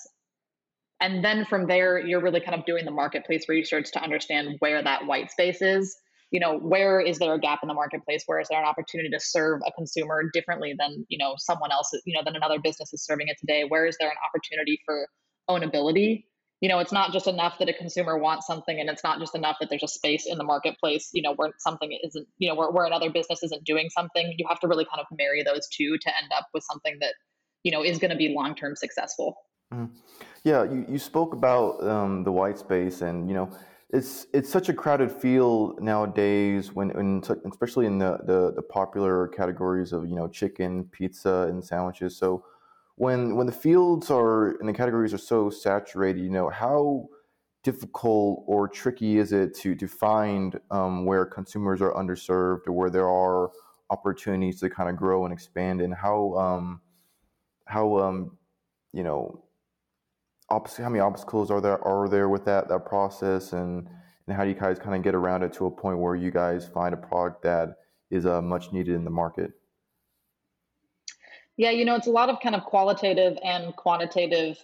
[1.01, 4.83] And then from there you're really kind of doing the marketplace research to understand where
[4.83, 5.97] that white space is.
[6.31, 8.23] You know where is there a gap in the marketplace?
[8.27, 11.91] Where is there an opportunity to serve a consumer differently than you know someone else
[12.07, 13.65] you know than another business is serving it today?
[13.69, 15.07] Where is there an opportunity for
[15.51, 16.25] ownability
[16.63, 19.35] you know it's not just enough that a consumer wants something and it's not just
[19.35, 22.55] enough that there's a space in the marketplace you know where something isn't you know
[22.55, 24.35] where, where another business isn't doing something.
[24.39, 27.15] You have to really kind of marry those two to end up with something that
[27.65, 29.37] you know is going to be long term successful.
[29.75, 29.95] Mm-hmm.
[30.45, 33.51] yeah you, you spoke about um, the white space and you know
[33.89, 39.29] it's it's such a crowded field nowadays when, when especially in the, the the popular
[39.29, 42.17] categories of you know chicken pizza and sandwiches.
[42.17, 42.45] So
[43.03, 47.09] when when the fields are and the categories are so saturated, you know, how
[47.65, 52.91] difficult or tricky is it to to find um, where consumers are underserved or where
[52.91, 53.51] there are
[53.91, 56.81] opportunities to kind of grow and expand, and how um,
[57.65, 58.39] how um,
[58.93, 59.43] you know
[60.49, 63.89] how many obstacles are there are there with that that process and
[64.29, 66.31] and how do you guys kind of get around it to a point where you
[66.31, 67.79] guys find a product that
[68.13, 69.51] is uh, much needed in the market
[71.57, 74.59] yeah, you know, it's a lot of kind of qualitative and quantitative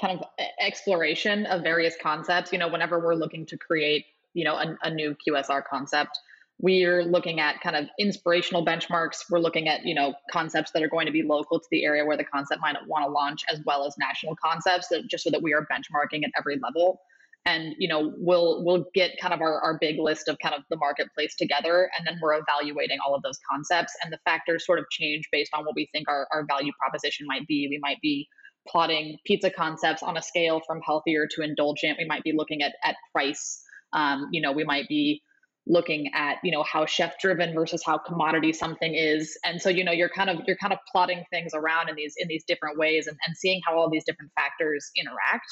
[0.00, 0.24] kind of
[0.60, 2.52] exploration of various concepts.
[2.52, 6.18] You know, whenever we're looking to create, you know, a, a new QSR concept,
[6.60, 9.24] we're looking at kind of inspirational benchmarks.
[9.30, 12.04] We're looking at, you know, concepts that are going to be local to the area
[12.04, 15.30] where the concept might want to launch, as well as national concepts, that just so
[15.30, 17.00] that we are benchmarking at every level
[17.44, 20.62] and you know we'll we'll get kind of our, our big list of kind of
[20.70, 24.78] the marketplace together and then we're evaluating all of those concepts and the factors sort
[24.78, 27.66] of change based on what we think our, our value proposition might be.
[27.68, 28.28] We might be
[28.68, 31.98] plotting pizza concepts on a scale from healthier to indulgent.
[31.98, 33.60] We might be looking at at price.
[33.92, 35.22] Um, you know we might be
[35.66, 39.36] looking at you know how chef driven versus how commodity something is.
[39.44, 42.14] And so you know you're kind of you're kind of plotting things around in these
[42.18, 45.46] in these different ways and, and seeing how all these different factors interact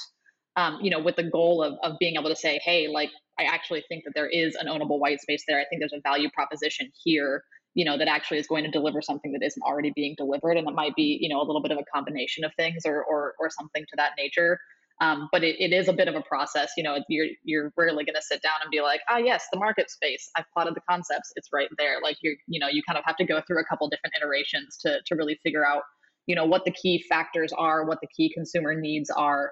[0.60, 3.44] um, you know, with the goal of, of being able to say, hey, like, I
[3.44, 5.58] actually think that there is an ownable white space there.
[5.58, 7.42] I think there's a value proposition here,
[7.74, 10.56] you know, that actually is going to deliver something that isn't already being delivered.
[10.58, 13.02] And it might be, you know, a little bit of a combination of things or,
[13.02, 14.58] or, or something to that nature.
[15.00, 16.72] Um, but it, it is a bit of a process.
[16.76, 19.58] You know, you're you're rarely going to sit down and be like, ah, yes, the
[19.58, 20.28] market space.
[20.36, 21.32] I've plotted the concepts.
[21.36, 21.96] It's right there.
[22.02, 24.76] Like you're, you know, you kind of have to go through a couple different iterations
[24.82, 25.84] to to really figure out,
[26.26, 29.50] you know, what the key factors are, what the key consumer needs are,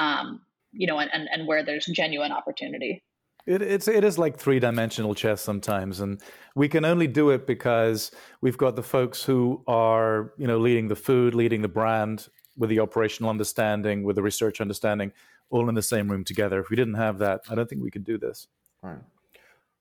[0.00, 0.40] um,
[0.72, 3.02] you know, and, and, and where there's genuine opportunity.
[3.46, 6.20] It, it's it is like three dimensional chess sometimes, and
[6.54, 8.10] we can only do it because
[8.42, 12.68] we've got the folks who are you know leading the food, leading the brand, with
[12.68, 15.12] the operational understanding, with the research understanding,
[15.48, 16.60] all in the same room together.
[16.60, 18.48] If we didn't have that, I don't think we could do this.
[18.82, 18.98] Right.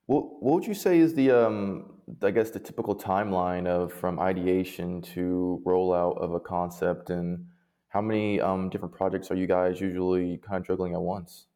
[0.05, 4.19] What What would you say is the um, I guess the typical timeline of from
[4.19, 7.47] ideation to rollout of a concept and
[7.89, 11.47] how many um, different projects are you guys usually kind of juggling at once?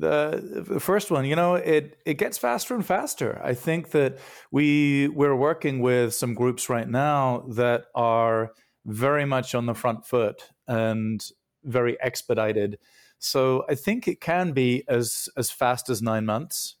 [0.00, 3.40] the, first one, you know, it it gets faster and faster.
[3.44, 4.18] I think that
[4.50, 8.52] we we're working with some groups right now that are
[8.86, 11.24] very much on the front foot and
[11.64, 12.78] very expedited.
[13.18, 16.76] So I think it can be as as fast as nine months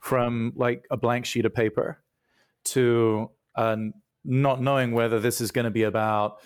[0.00, 2.02] from like a blank sheet of paper
[2.64, 3.76] to uh,
[4.24, 6.40] not knowing whether this is going to be about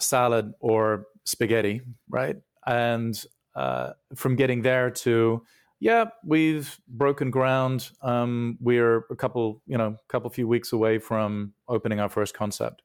[0.00, 2.36] salad or spaghetti, right?
[2.66, 3.22] And
[3.54, 5.42] uh, from getting there to
[5.80, 7.90] yeah, we've broken ground.
[8.00, 12.32] Um, we're a couple, you know, a couple few weeks away from opening our first
[12.32, 12.80] concept.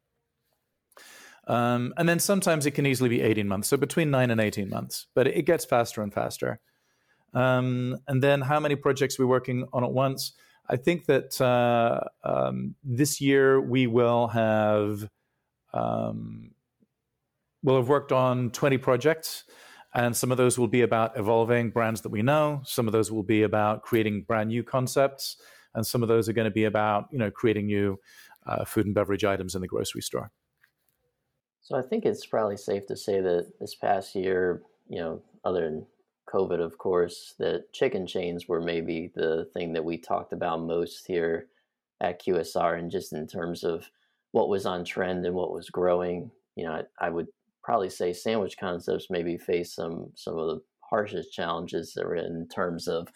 [1.48, 3.70] Um, and then sometimes it can easily be 18 months.
[3.70, 6.60] So between nine and 18 months, but it gets faster and faster.
[7.34, 10.34] Um, and then how many projects we're working on at once?
[10.70, 15.10] I think that uh, um, this year we will have
[15.74, 16.52] um,
[17.64, 19.44] we'll have worked on 20 projects
[19.94, 22.62] and some of those will be about evolving brands that we know.
[22.64, 25.38] Some of those will be about creating brand new concepts.
[25.74, 28.00] And some of those are going to be about, you know, creating new
[28.46, 30.32] uh, food and beverage items in the grocery store.
[31.62, 35.66] So I think it's probably safe to say that this past year, you know, other
[35.66, 35.86] than
[36.32, 41.06] COVID, of course, that chicken chains were maybe the thing that we talked about most
[41.08, 41.48] here
[42.02, 43.90] at QSR, and just in terms of
[44.32, 46.32] what was on trend and what was growing.
[46.56, 47.28] You know, I, I would
[47.64, 50.60] probably say sandwich concepts maybe face some some of the
[50.90, 53.08] harshest challenges that are in terms of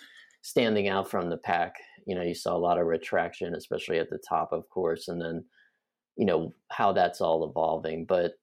[0.41, 1.75] standing out from the pack.
[2.05, 5.21] You know, you saw a lot of retraction, especially at the top, of course, and
[5.21, 5.45] then
[6.17, 8.05] you know how that's all evolving.
[8.05, 8.33] But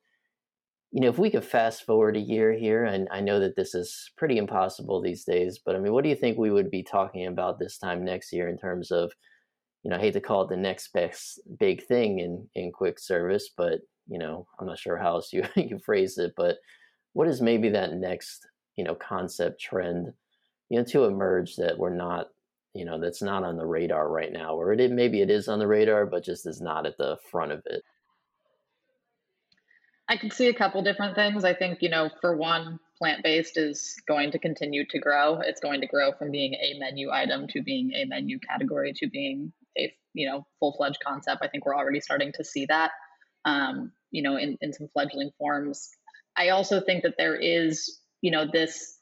[0.93, 3.75] you know, if we could fast forward a year here, and I know that this
[3.75, 6.83] is pretty impossible these days, but I mean, what do you think we would be
[6.83, 9.13] talking about this time next year in terms of,
[9.83, 12.99] you know, I hate to call it the next best big thing in in quick
[12.99, 16.57] service, but you know, I'm not sure how else you you phrase it, but
[17.13, 20.13] what is maybe that next, you know, concept trend,
[20.69, 22.29] you know, to emerge that we're not,
[22.75, 25.59] you know, that's not on the radar right now, or it maybe it is on
[25.59, 27.83] the radar, but just is not at the front of it.
[30.09, 31.45] I can see a couple different things.
[31.45, 35.39] I think, you know, for one, plant based is going to continue to grow.
[35.39, 39.09] It's going to grow from being a menu item to being a menu category to
[39.09, 41.41] being a, you know, full fledged concept.
[41.43, 42.91] I think we're already starting to see that
[43.45, 45.91] um, you know, in, in some fledgling forms.
[46.37, 48.97] I also think that there is, you know, this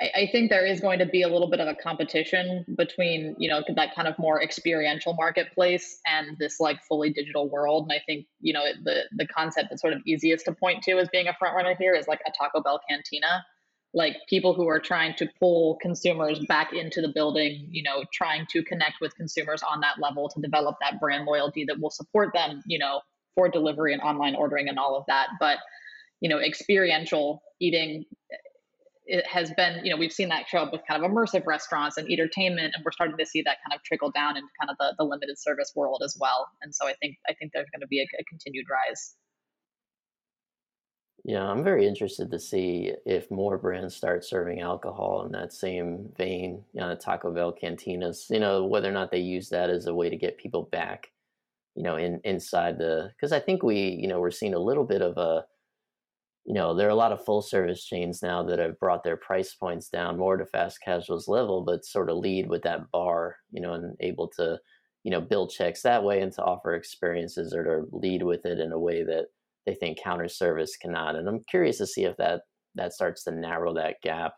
[0.00, 3.48] I, think there is going to be a little bit of a competition between, you
[3.48, 7.84] know, that kind of more experiential marketplace and this like fully digital world.
[7.84, 10.98] And I think, you know, the the concept that's sort of easiest to point to
[10.98, 13.44] as being a front runner here is like a Taco Bell cantina.
[13.94, 18.46] Like people who are trying to pull consumers back into the building, you know, trying
[18.50, 22.32] to connect with consumers on that level to develop that brand loyalty that will support
[22.34, 23.00] them, you know,
[23.36, 25.28] for delivery and online ordering and all of that.
[25.38, 25.58] But
[26.20, 28.36] you know, experiential eating eh,
[29.06, 31.98] it has been, you know, we've seen that show up with kind of immersive restaurants
[31.98, 34.76] and entertainment, and we're starting to see that kind of trickle down into kind of
[34.78, 36.48] the, the limited service world as well.
[36.62, 39.14] And so I think I think there's going to be a, a continued rise.
[41.24, 46.12] Yeah, I'm very interested to see if more brands start serving alcohol in that same
[46.18, 46.64] vein.
[46.74, 48.28] You know, Taco Bell cantinas.
[48.30, 51.10] You know, whether or not they use that as a way to get people back
[51.76, 54.84] you know, in inside the because I think we, you know, we're seeing a little
[54.84, 55.46] bit of a,
[56.46, 59.16] you know, there are a lot of full service chains now that have brought their
[59.16, 63.36] price points down more to fast casuals level, but sort of lead with that bar,
[63.50, 64.58] you know, and able to,
[65.04, 68.58] you know, build checks that way and to offer experiences or to lead with it
[68.60, 69.28] in a way that
[69.66, 71.16] they think counter service cannot.
[71.16, 72.42] And I'm curious to see if that
[72.76, 74.34] that starts to narrow that gap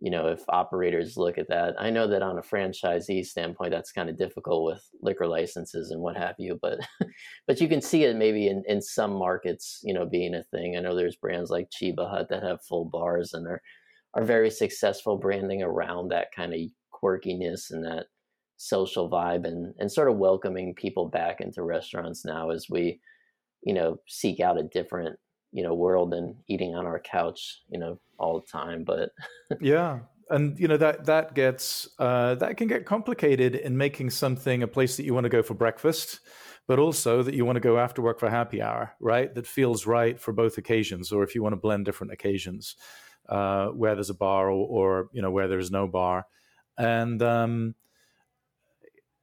[0.00, 3.92] you know, if operators look at that, I know that on a franchisee standpoint, that's
[3.92, 6.80] kind of difficult with liquor licenses and what have you, but
[7.46, 10.76] but you can see it maybe in, in some markets, you know, being a thing.
[10.76, 13.60] I know there's brands like Cheba Hut that have full bars and are
[14.14, 16.60] are very successful branding around that kind of
[16.92, 18.06] quirkiness and that
[18.56, 22.98] social vibe and and sort of welcoming people back into restaurants now as we,
[23.62, 25.18] you know, seek out a different
[25.52, 29.10] you know world than eating on our couch you know all the time but
[29.60, 29.98] yeah
[30.28, 34.68] and you know that that gets uh, that can get complicated in making something a
[34.68, 36.20] place that you want to go for breakfast
[36.70, 39.34] but also that you want to go after work for happy hour right?
[39.34, 42.76] That feels right for both occasions or if you want to blend different occasions
[43.28, 46.26] uh, where there's a bar or, or, you know where there's no bar.
[46.78, 47.74] And um,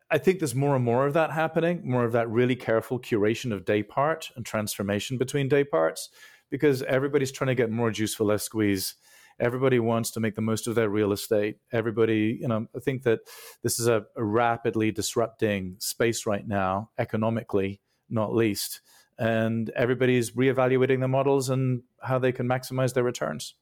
[0.10, 3.52] I think there's more and more of that happening, more of that really careful curation
[3.52, 6.10] of day part and transformation between day parts,
[6.50, 8.96] because everybody's trying to get more juice for less squeeze.
[9.40, 11.58] Everybody wants to make the most of their real estate.
[11.72, 13.20] Everybody, you know, I think that
[13.64, 18.82] this is a, a rapidly disrupting space right now, economically, not least.
[19.20, 23.56] And everybody's reevaluating the models and how they can maximize their returns.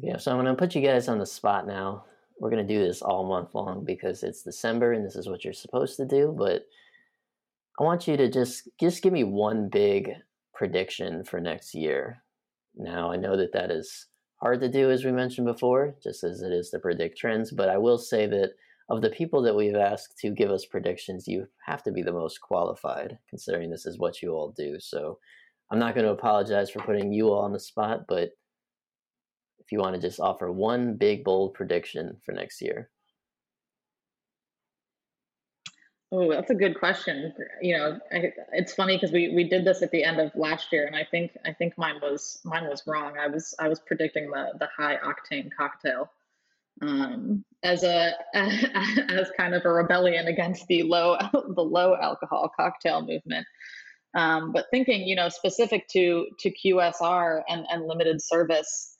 [0.00, 2.04] Yeah, so I'm going to put you guys on the spot now.
[2.40, 5.44] We're going to do this all month long because it's December and this is what
[5.44, 6.34] you're supposed to do.
[6.36, 6.66] But
[7.78, 10.10] I want you to just just give me one big
[10.54, 12.22] prediction for next year.
[12.76, 14.06] Now I know that that is
[14.40, 17.50] hard to do, as we mentioned before, just as it is to predict trends.
[17.52, 18.52] But I will say that
[18.88, 22.12] of the people that we've asked to give us predictions, you have to be the
[22.12, 24.76] most qualified, considering this is what you all do.
[24.80, 25.18] So
[25.70, 28.30] I'm not going to apologize for putting you all on the spot, but
[29.68, 32.88] if you want to just offer one big bold prediction for next year?
[36.10, 37.34] Oh, that's a good question.
[37.60, 40.72] You know, I, it's funny because we we did this at the end of last
[40.72, 43.18] year, and I think I think mine was mine was wrong.
[43.18, 46.10] I was I was predicting the the high octane cocktail
[46.80, 53.02] um, as a as kind of a rebellion against the low the low alcohol cocktail
[53.02, 53.46] movement.
[54.14, 58.97] Um, but thinking, you know, specific to to QSR and and limited service,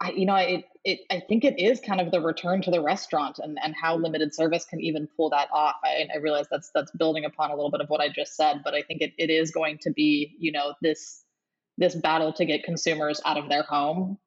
[0.00, 2.80] I, you know, it, it, I think it is kind of the return to the
[2.80, 5.76] restaurant and, and how limited service can even pull that off.
[5.84, 8.62] I, I realize that's that's building upon a little bit of what I just said,
[8.64, 11.24] but I think it, it is going to be, you know, this
[11.78, 14.18] this battle to get consumers out of their home,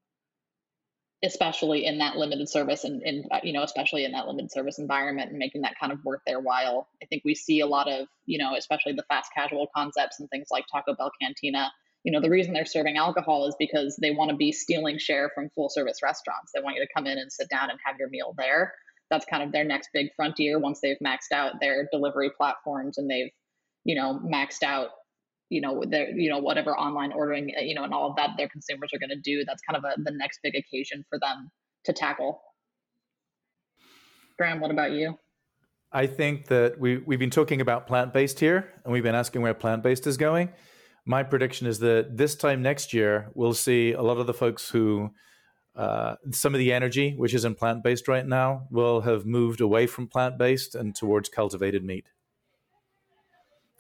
[1.24, 4.80] especially in that limited service and, and uh, you know, especially in that limited service
[4.80, 6.88] environment and making that kind of worth their while.
[7.02, 10.30] I think we see a lot of, you know, especially the fast casual concepts and
[10.30, 11.72] things like Taco Bell Cantina
[12.04, 15.32] you know the reason they're serving alcohol is because they want to be stealing share
[15.34, 16.52] from full service restaurants.
[16.54, 18.74] They want you to come in and sit down and have your meal there.
[19.10, 20.60] That's kind of their next big frontier.
[20.60, 23.32] Once they've maxed out their delivery platforms and they've
[23.84, 24.90] you know maxed out
[25.50, 28.32] you know their you know whatever online ordering eh, you know and all of that
[28.38, 31.20] their consumers are going to do that's kind of a, the next big occasion for
[31.20, 31.50] them
[31.86, 32.42] to tackle.
[34.38, 35.18] Graham what about you?
[35.92, 39.56] I think that we, we've been talking about plant-based here and we've been asking where
[39.56, 40.50] plant-based is going
[41.10, 44.70] my prediction is that this time next year, we'll see a lot of the folks
[44.70, 45.10] who,
[45.76, 49.60] uh, some of the energy, which is in plant based right now, will have moved
[49.60, 52.06] away from plant based and towards cultivated meat.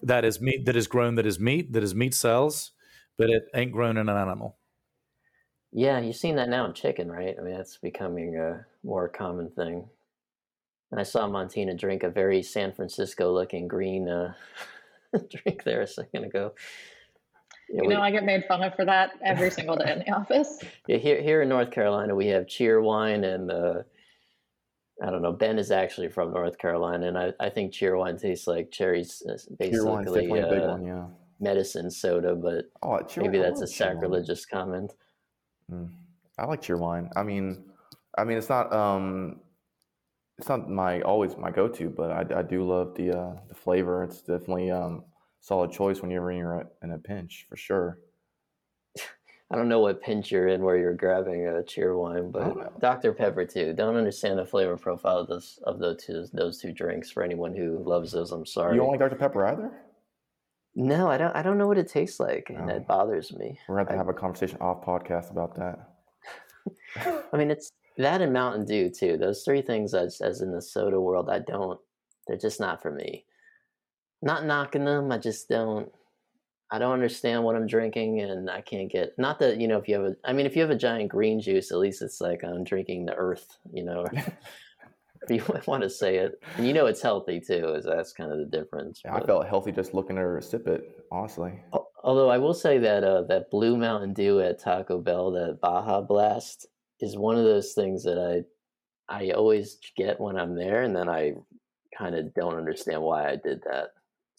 [0.01, 2.71] That is meat that is grown, that is meat, that is meat cells,
[3.15, 4.57] but it ain't grown in an animal.
[5.71, 7.35] Yeah, you've seen that now in chicken, right?
[7.39, 9.87] I mean, that's becoming a more common thing.
[10.89, 14.33] And I saw Montina drink a very San Francisco looking green uh,
[15.29, 16.53] drink there a second ago.
[17.71, 19.99] Yeah, you know, we, I get made fun of for that every single day in
[19.99, 20.59] the office.
[20.87, 23.83] Yeah, here here in North Carolina, we have Cheerwine, and uh,
[25.03, 25.31] I don't know.
[25.31, 29.37] Ben is actually from North Carolina, and I, I think Cheerwine tastes like cherries, uh,
[29.59, 31.05] basically uh, one, yeah.
[31.39, 32.35] medicine soda.
[32.35, 34.93] But oh, cheer, maybe that's a sacrilegious comment.
[35.71, 35.89] Mm.
[36.39, 37.09] I like Cheerwine.
[37.15, 37.65] I mean,
[38.17, 39.41] I mean, it's not um,
[40.39, 43.55] it's not my always my go to, but I, I do love the uh, the
[43.55, 44.03] flavor.
[44.03, 45.03] It's definitely um
[45.39, 46.29] solid choice when you're
[46.83, 47.99] in a pinch for sure.
[49.51, 53.13] I don't know what pinch you're in where you're grabbing a Cheerwine, but Dr.
[53.13, 53.73] Pepper too.
[53.73, 57.09] Don't understand the flavor profile of those of those two those two drinks.
[57.09, 58.75] For anyone who loves those, I'm sorry.
[58.75, 59.15] You don't like Dr.
[59.15, 59.71] Pepper either?
[60.75, 61.35] No, I don't.
[61.35, 62.75] I don't know what it tastes like, and oh.
[62.75, 62.85] it oh.
[62.87, 63.59] bothers me.
[63.67, 67.23] We're going to have a conversation off podcast about that.
[67.33, 69.17] I mean, it's that and Mountain Dew too.
[69.17, 71.79] Those three things, as as in the soda world, I don't.
[72.27, 73.25] They're just not for me
[74.21, 75.11] not knocking them.
[75.11, 75.91] I just don't.
[76.71, 79.17] I don't understand what I'm drinking, and I can't get.
[79.17, 81.09] Not that you know, if you have a, I mean, if you have a giant
[81.09, 84.05] green juice, at least it's like I'm drinking the earth, you know.
[85.27, 88.31] if you want to say it, and you know it's healthy too, is that's kind
[88.31, 89.01] of the difference.
[89.03, 91.53] Yeah, I felt healthy just looking at her sip it, honestly.
[92.03, 96.01] Although I will say that uh, that Blue Mountain Dew at Taco Bell, that Baja
[96.01, 96.67] Blast,
[96.99, 98.45] is one of those things that
[99.09, 101.33] I I always get when I'm there, and then I
[101.97, 103.89] kind of don't understand why I did that.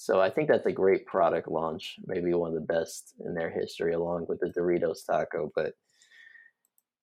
[0.00, 3.50] So I think that's a great product launch, maybe one of the best in their
[3.50, 5.52] history, along with the Doritos taco.
[5.54, 5.74] But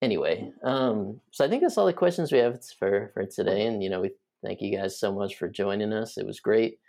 [0.01, 3.67] anyway, um, so I think that's all the questions we have for for today.
[3.67, 6.17] And you know, we thank you guys so much for joining us.
[6.17, 6.79] It was great.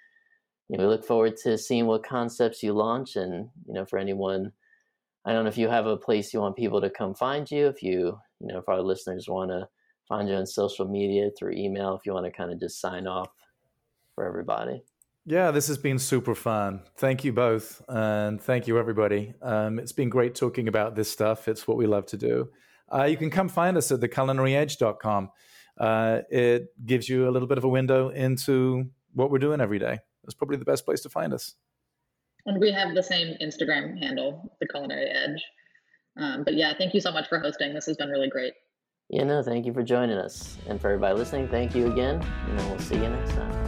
[0.71, 3.99] You know, we look forward to seeing what concepts you launch, and you know, for
[3.99, 4.53] anyone,
[5.27, 7.67] I don't know if you have a place you want people to come find you.
[7.67, 9.69] If you, you know, if our listeners want to
[10.09, 13.07] find you on social media through email, if you want to kind of just sign
[13.07, 13.29] off
[14.15, 14.83] for everybody.
[15.29, 16.81] Yeah, this has been super fun.
[16.97, 17.83] Thank you both.
[17.87, 19.35] And thank you, everybody.
[19.43, 21.49] Um, it's been great talking about this stuff.
[21.49, 22.49] It's what we love to do.
[22.91, 25.31] Uh, you can come find us at theculinaryedge.com.
[25.79, 29.79] Uh, it gives you a little bit of a window into what we're doing every
[29.79, 29.99] day.
[30.25, 31.55] That's probably the best place to find us.
[32.47, 35.45] And we have the same Instagram handle, The Culinary Edge.
[36.17, 37.75] Um, but yeah, thank you so much for hosting.
[37.75, 38.55] This has been really great.
[39.11, 40.57] Yeah, no, thank you for joining us.
[40.67, 42.23] And for everybody listening, thank you again.
[42.49, 43.68] And we'll see you next time.